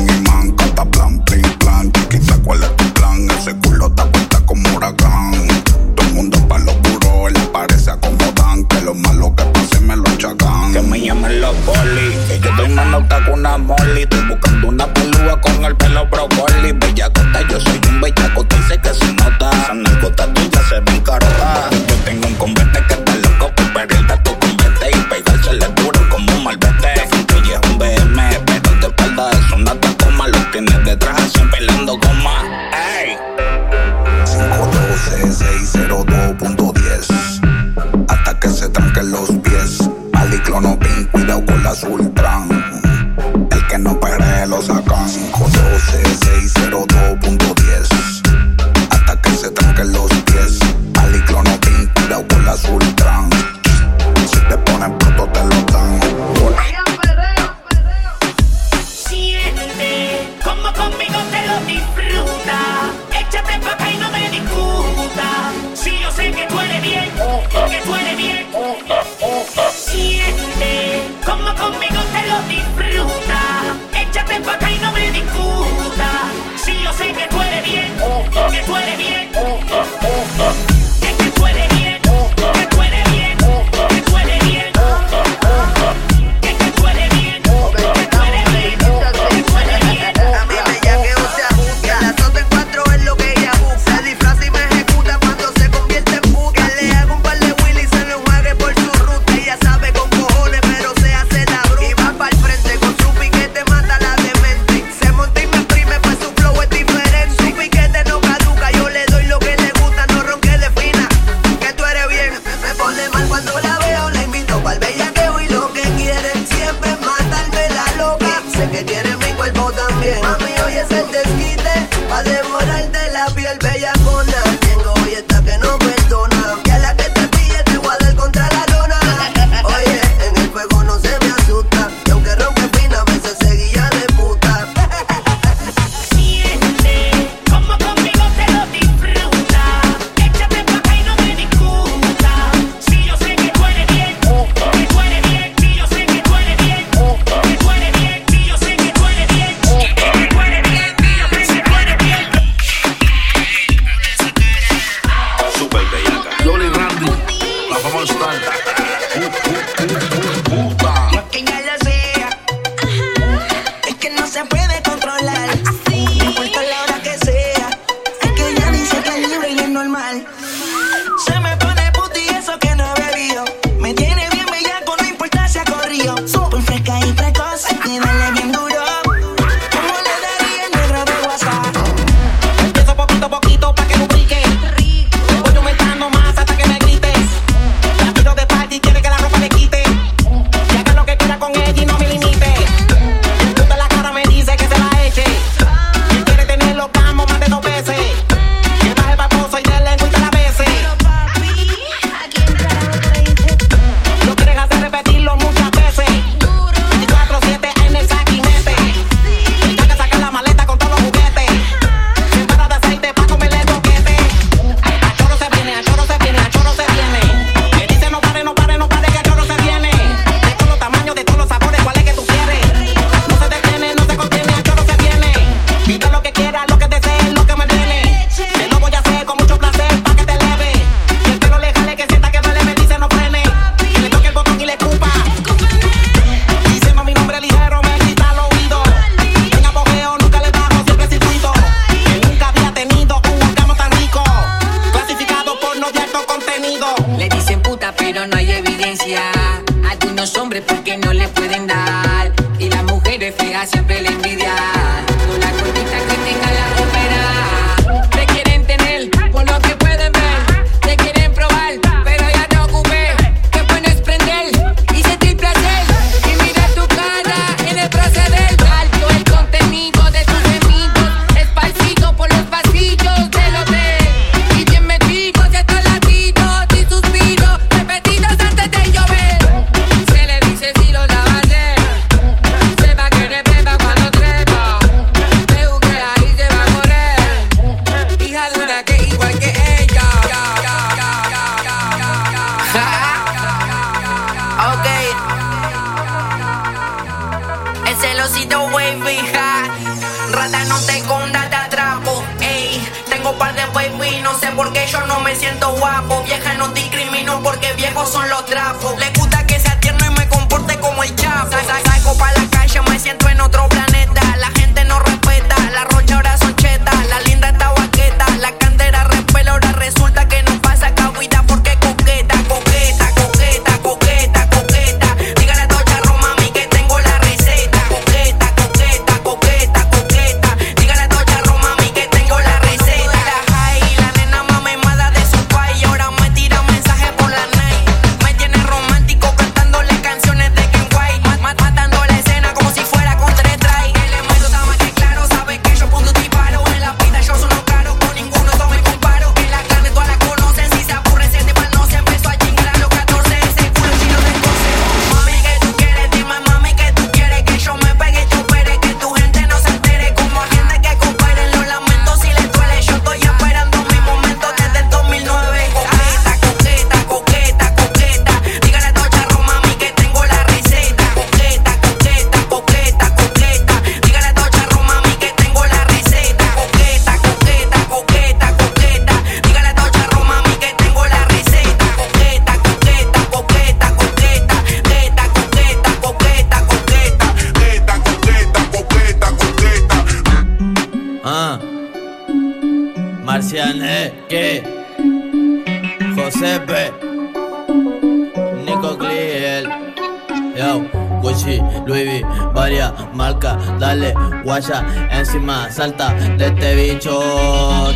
Yo, 400.56 400.84
Gucci, 401.20 401.60
Louis 401.84 402.22
varias 402.52 402.92
marcas, 403.12 403.56
dale, 403.80 404.14
guaya, 404.44 404.84
encima, 405.10 405.68
salta 405.70 406.14
de 406.14 406.46
este 406.46 406.74
bicho 406.76 407.20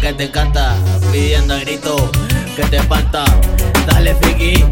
que 0.00 0.12
te 0.12 0.24
encanta, 0.24 0.74
pidiendo 1.12 1.54
a 1.54 1.58
grito 1.58 2.10
que 2.56 2.64
te 2.64 2.78
espanta. 2.78 3.24
Dale, 3.86 4.14
friki, 4.16 4.64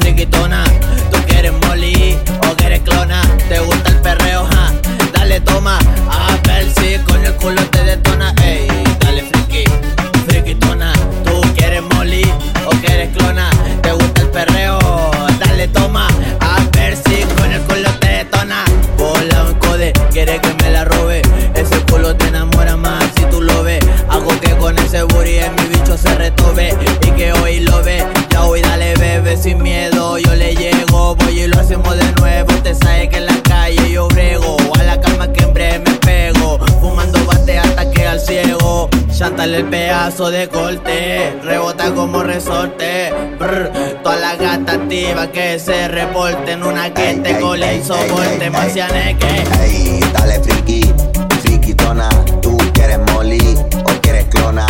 friquitona, 0.00 0.64
tú 1.10 1.18
quieres 1.26 1.52
molly 1.66 2.18
o 2.46 2.56
quieres 2.56 2.80
clona, 2.80 3.22
te 3.48 3.58
gusta 3.60 3.88
el 3.88 4.00
perreo, 4.00 4.44
ja, 4.44 4.72
dale, 5.14 5.40
toma, 5.40 5.78
a 6.10 6.36
ver 6.46 6.70
si 6.70 6.98
con 7.04 7.24
el 7.24 7.34
culo 7.36 7.62
te 7.70 7.84
detona, 7.84 8.34
ey, 8.44 8.68
dale, 9.00 9.22
friki, 9.22 9.64
friquitona, 10.26 10.92
tú 11.24 11.40
quieres 11.56 11.82
molly 11.94 12.30
o 12.66 12.70
quieres 12.82 13.16
clona. 13.16 13.59
levantarle 39.30 39.58
el 39.58 39.64
pedazo 39.66 40.30
de 40.30 40.48
corte. 40.48 41.38
Rebota 41.42 41.94
como 41.94 42.22
resorte. 42.22 43.12
Brr, 43.38 43.70
toda 44.02 44.16
la 44.16 44.36
gata 44.36 44.72
activa 44.72 45.28
que 45.28 45.58
se 45.58 45.88
reporten. 45.88 46.62
Una 46.62 46.92
que 46.92 47.14
te 47.14 47.38
cole 47.38 47.70
ey, 47.70 47.80
y 47.80 47.84
soporte. 47.84 48.50
Marcianeque. 48.50 49.44
Ey, 49.62 50.00
dale 50.12 50.40
friki, 50.40 50.92
friki 51.42 51.74
tona. 51.74 52.08
Tú 52.42 52.56
quieres 52.72 52.98
molly 53.12 53.56
o 53.84 54.00
quieres 54.02 54.26
clona. 54.26 54.66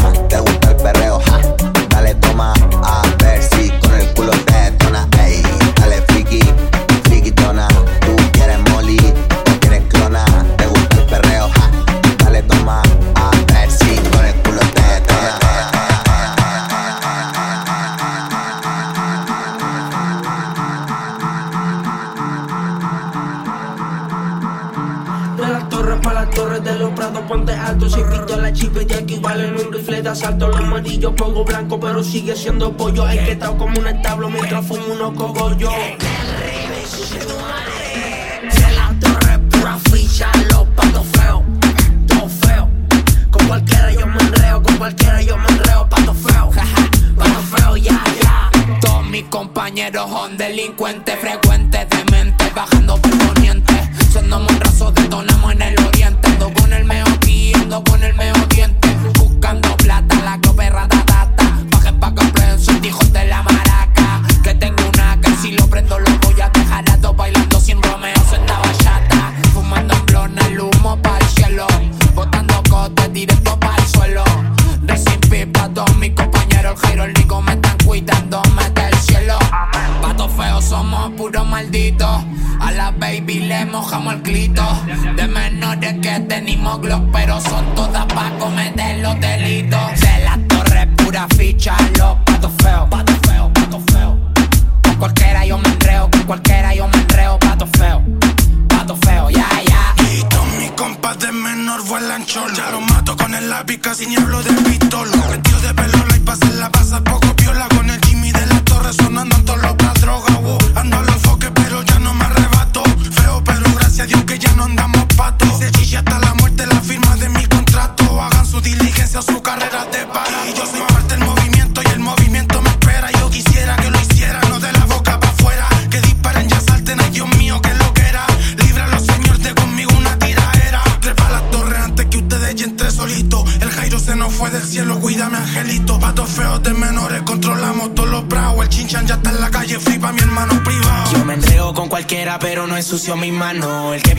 sigue 32.05 32.35
siendo 32.37 32.77
pollo. 32.77 33.05
Hay 33.05 33.19
que 33.19 33.33
estar 33.33 33.57
como 33.57 33.79
un 33.79 33.87
establo 33.87 34.31
mientras 34.31 34.67
fumo 34.67 34.93
unos 34.93 35.15
cogollos. 35.15 35.73
Se 38.51 38.71
la 38.73 38.95
torre 39.01 39.39
pura 39.51 39.79
ficha, 39.91 40.31
los 40.51 40.67
patos 40.69 41.07
feos. 41.13 41.43
Con 43.31 43.47
cualquiera 43.47 43.93
yo 43.93 44.07
me 44.07 44.21
enreo, 44.21 44.63
con 44.63 44.77
cualquiera 44.77 45.23
yo 45.23 45.37
me 45.37 45.47
enreo, 45.49 45.89
patos 45.89 46.17
feos, 46.17 46.55
patos 47.17 47.45
feos, 47.55 47.81
ya, 47.81 47.91
yeah, 47.91 48.05
ya. 48.23 48.81
Todos 48.81 49.07
mis 49.07 49.25
compañeros 49.25 50.11
son 50.11 50.37
delincuentes 50.37 51.20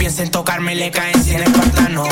piensa 0.02 0.23
en 0.23 0.32
tocarme 0.32 0.73
le 0.73 0.90
caen 0.90 1.23
100 1.23 1.44
espartanos. 1.44 2.07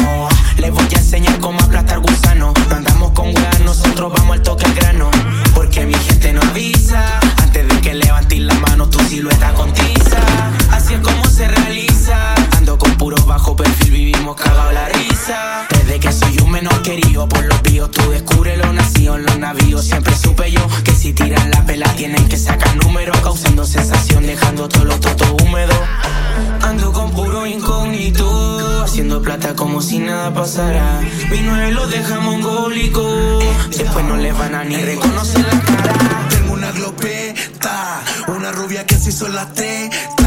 Les 0.58 0.72
voy 0.72 0.88
a 0.96 1.00
enseñar 1.00 1.40
cómo 1.40 1.60
aplastar 1.60 1.98
gusano. 2.00 2.54
No 2.70 2.76
andamos 2.76 3.12
con 3.14 3.36
weas, 3.36 3.62
nosotros 3.62 4.14
vamos 4.16 4.38
al 4.38 4.44
toque 4.44 4.66
al 4.66 4.76
grano. 4.76 5.10
Porque 5.56 5.88
mi 5.88 5.96
gente 5.96 6.32
no 6.34 6.42
avisa. 6.42 7.20
Antes 7.42 7.68
de 7.68 7.82
que 7.82 7.96
levantes 7.96 8.42
la 8.42 8.54
mano, 8.54 8.88
tu 8.88 9.00
silueta 9.00 9.54
contiza. 9.54 10.22
Así 10.72 10.94
es 10.94 11.00
como 11.00 11.26
se 11.26 11.48
realiza 11.48 12.36
viviendo 12.70 12.78
con 12.78 12.98
puro 12.98 13.18
bajo 13.26 13.56
perfil, 13.56 13.92
vivimos 13.92 14.36
cagado 14.36 14.72
la 14.72 14.88
risa. 14.90 15.68
Desde 15.70 16.00
que 16.00 16.12
soy 16.12 16.38
un 16.44 16.52
menor 16.52 16.82
querido 16.82 17.28
por 17.28 17.44
los 17.46 17.60
píos, 17.62 17.90
tú 17.92 18.10
descubres 18.12 18.58
lo 18.58 18.72
nacido 18.74 19.16
en 19.16 19.24
los 19.24 19.40
navíos. 19.40 19.86
Siempre 19.86 20.16
supe 20.16 20.52
yo 20.52 20.62
que 20.84 20.92
si 20.92 21.14
tiran 21.14 21.50
la 21.52 21.66
pela 21.66 21.92
tienen 21.96 22.28
que 22.28 22.38
sacar 22.38 22.76
números, 22.84 23.18
causando 23.22 23.66
sensación, 23.66 24.26
dejando 24.26 24.68
todos 24.68 24.86
los 24.86 25.00
totos 25.00 25.30
húmedos. 25.42 25.80
Ando 26.62 26.92
con 26.92 27.12
puro 27.12 27.48
incógnito, 27.48 28.84
haciendo 28.84 29.22
plata 29.22 29.56
como 29.56 29.82
si 29.82 30.00
nada 30.00 30.34
pasara. 30.34 31.02
Mi 31.32 31.40
nueve 31.42 31.72
lo 31.72 31.88
deja 31.88 32.20
mongólico, 32.20 33.40
después 33.76 34.06
no 34.06 34.18
le 34.18 34.32
van 34.32 34.54
a 34.56 34.64
ni 34.64 34.78
reconocer 34.78 35.46
la 35.52 35.60
cara. 35.62 36.28
Tengo 36.30 36.54
una 36.54 36.72
glopeta, 36.72 38.02
una 38.28 38.52
rubia 38.52 38.86
que 38.86 38.96
se 38.96 39.10
hizo 39.10 39.28
la 39.28 39.48
teta. 39.54 40.19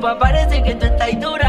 Falopa 0.00 0.18
parece 0.18 0.62
que 0.62 0.74
tú 0.76 0.86
estás 0.86 1.20
dura. 1.20 1.39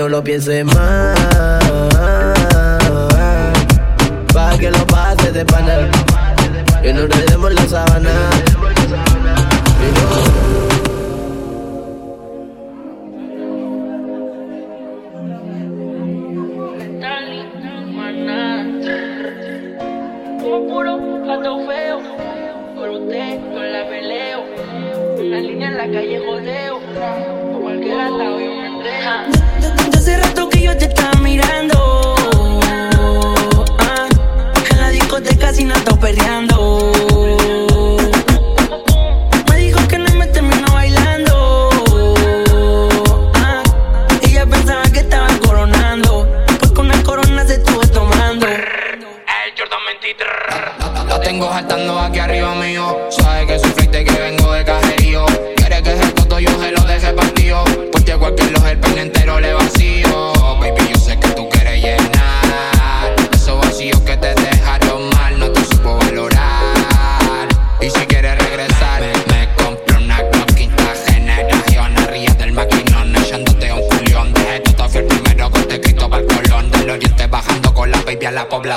No 0.00 0.08
lo 0.08 0.24
pienses 0.24 0.64
más. 0.64 1.89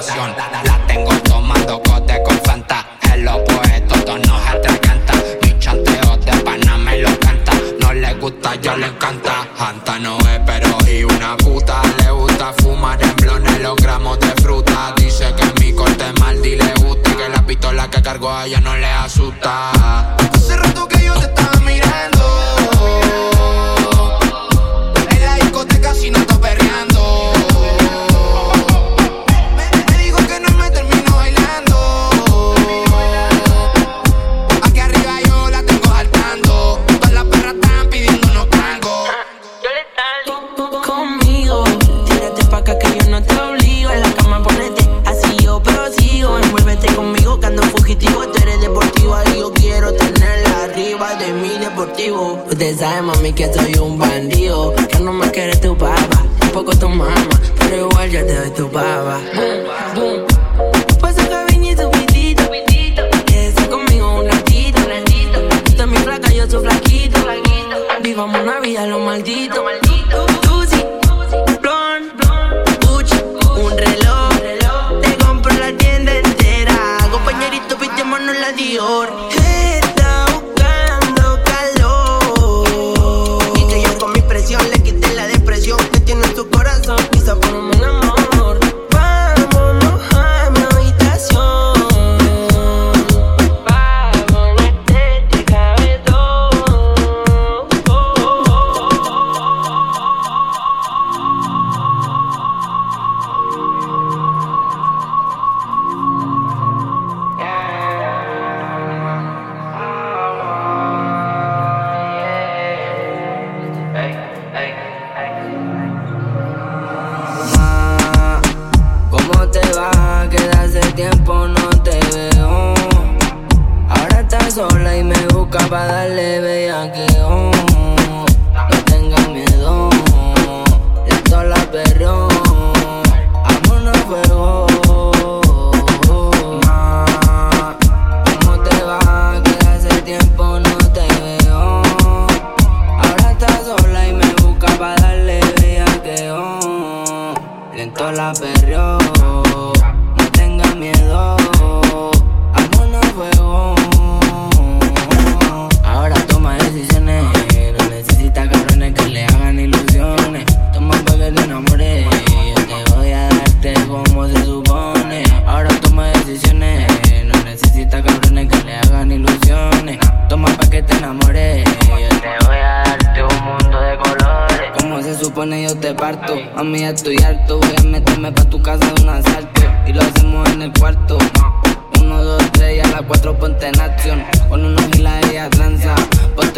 A 0.09 0.42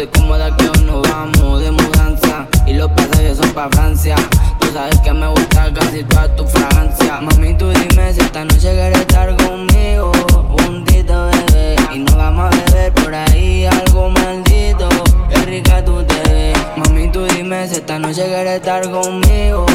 estoy 0.06 0.22
cómoda 0.22 0.56
que 0.56 0.66
aún 0.66 0.86
no 0.86 1.02
vamos 1.02 1.60
de 1.60 1.70
mudanza. 1.70 2.46
Y 2.66 2.74
los 2.74 2.90
pasajes 2.90 3.36
son 3.38 3.50
pa' 3.50 3.68
Francia. 3.70 4.16
Tú 4.60 4.68
sabes 4.72 4.98
que 5.00 5.12
me 5.12 5.28
gusta 5.28 5.72
casi 5.72 6.02
toda 6.04 6.34
tu 6.36 6.46
fragancia. 6.46 7.20
Mami, 7.20 7.54
tú 7.54 7.68
dime 7.70 8.12
si 8.12 8.20
esta 8.20 8.44
noche 8.44 8.72
quieres 8.72 9.00
estar 9.00 9.36
conmigo. 9.36 10.12
Juntito, 10.58 11.28
bebé. 11.28 11.76
Y 11.94 11.98
nos 11.98 12.16
vamos 12.16 12.52
a 12.54 12.64
beber 12.64 12.92
por 12.94 13.14
ahí 13.14 13.66
algo 13.66 14.10
maldito. 14.10 14.88
Qué 15.28 15.36
rica 15.42 15.84
tú 15.84 16.02
te 16.02 16.30
ves. 16.30 16.58
Mami, 16.76 17.10
tú 17.10 17.24
dime 17.26 17.66
si 17.68 17.76
esta 17.76 17.98
noche 17.98 18.24
quieres 18.26 18.56
estar 18.56 18.90
conmigo. 18.90 19.66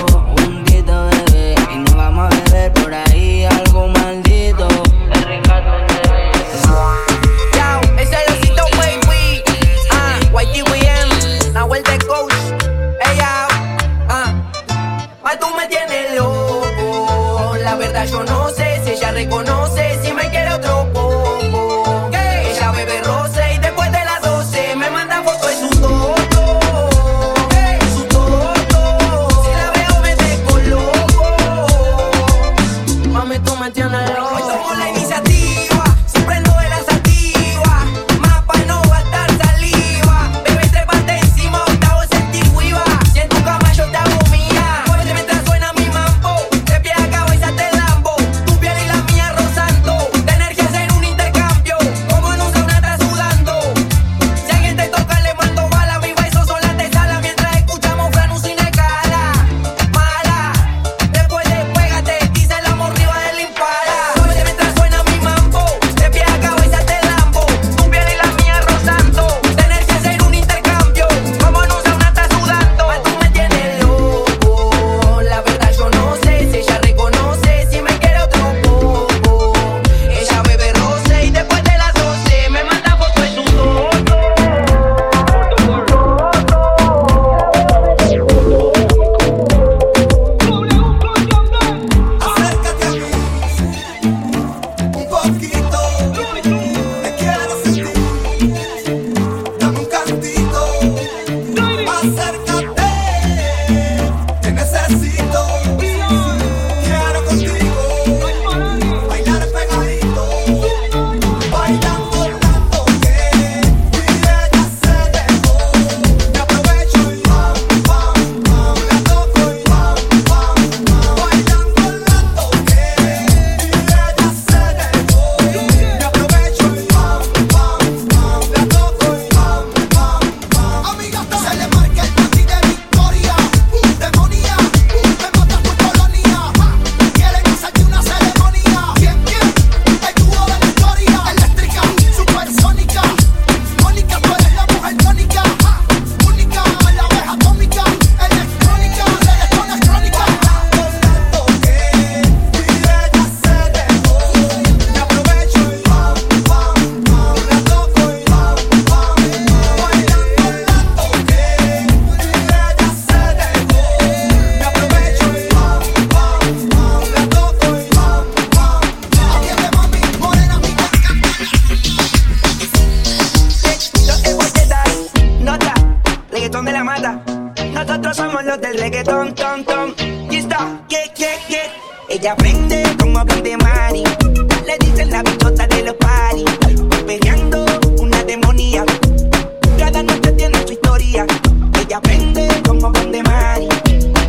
como 192.65 192.91
Van. 192.91 193.67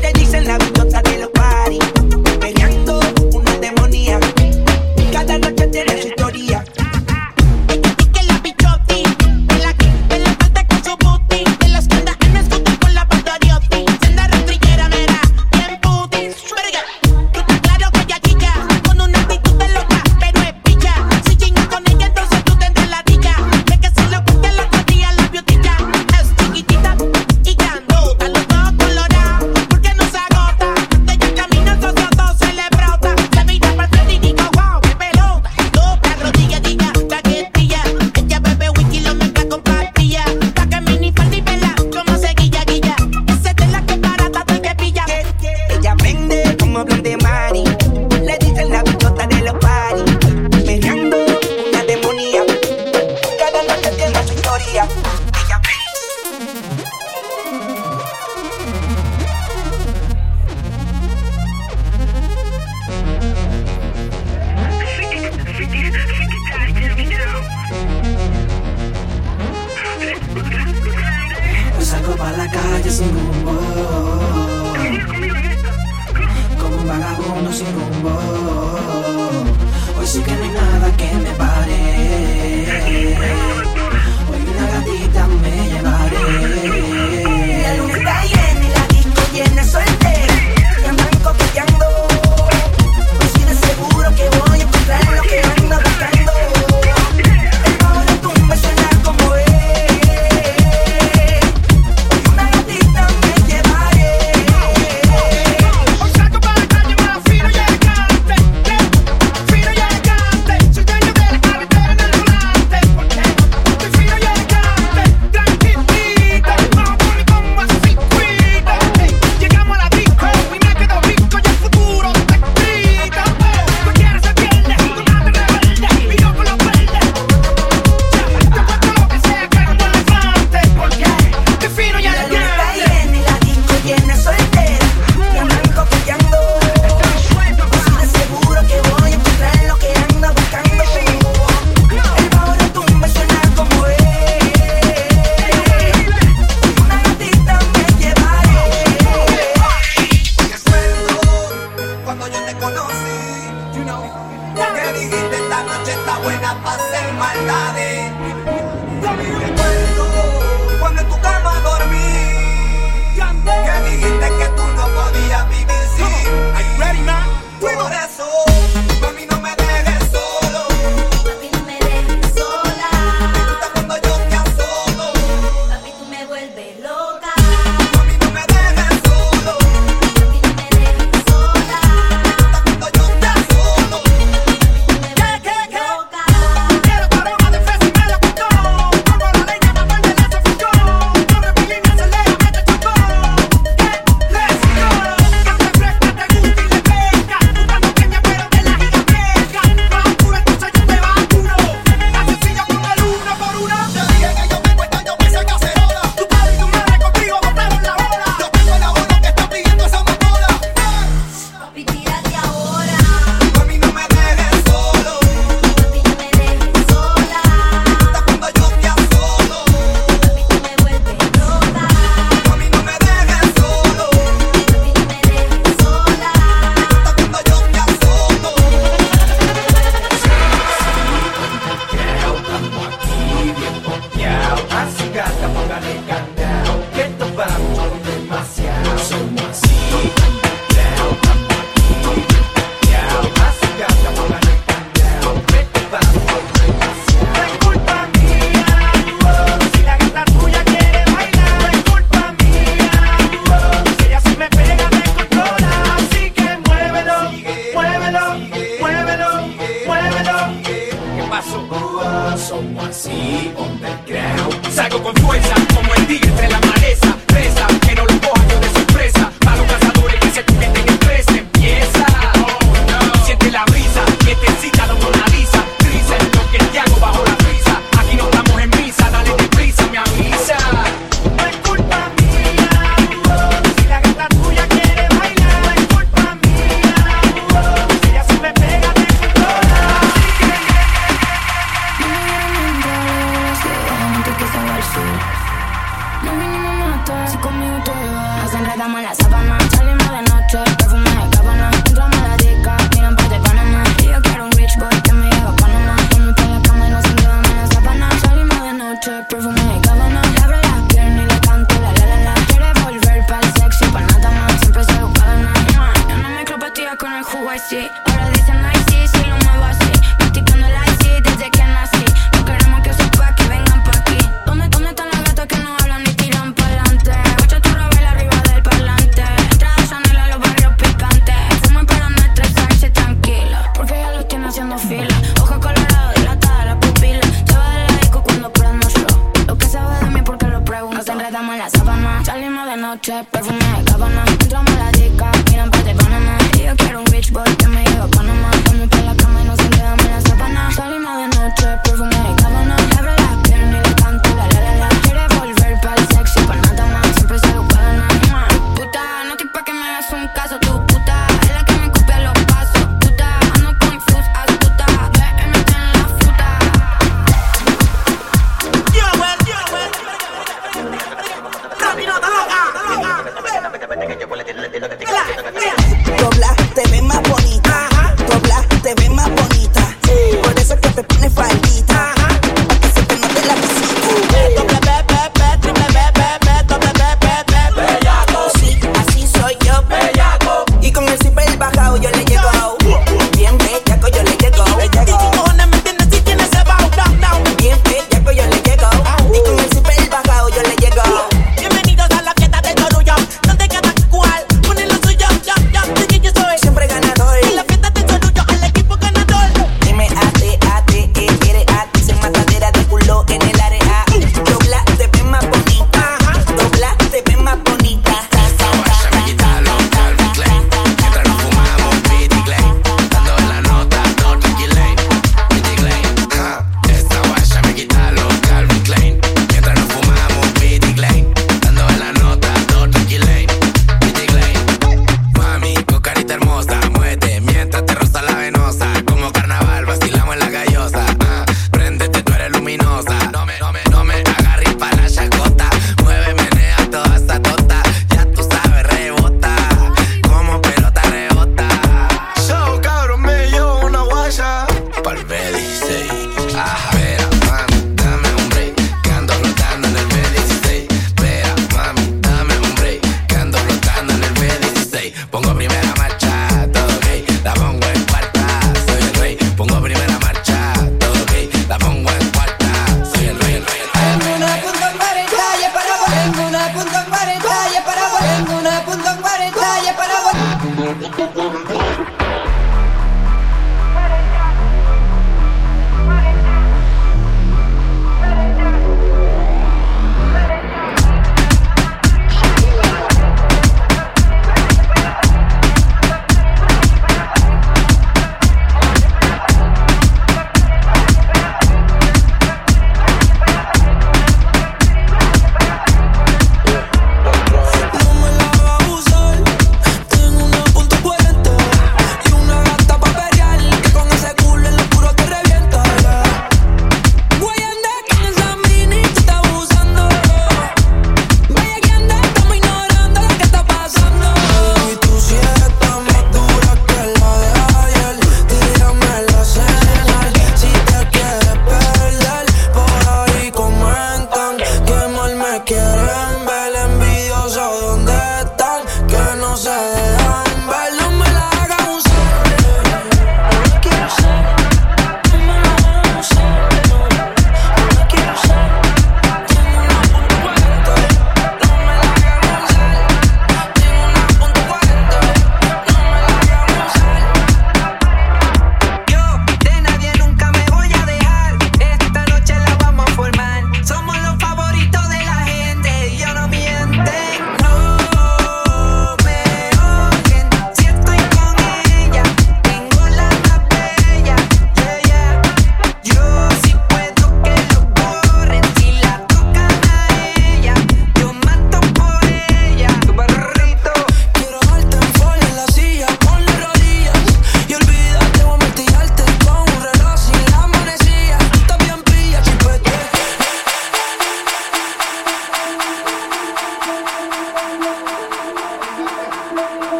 Te 0.00 0.12
dicen 0.18 0.46
la 0.46 0.58
bichota 0.58 1.02
de 1.02 1.18
los 1.18 1.39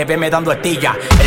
aire, 0.00 0.04
veme 0.04 0.30
dando 0.30 0.50
estilla. 0.52 1.19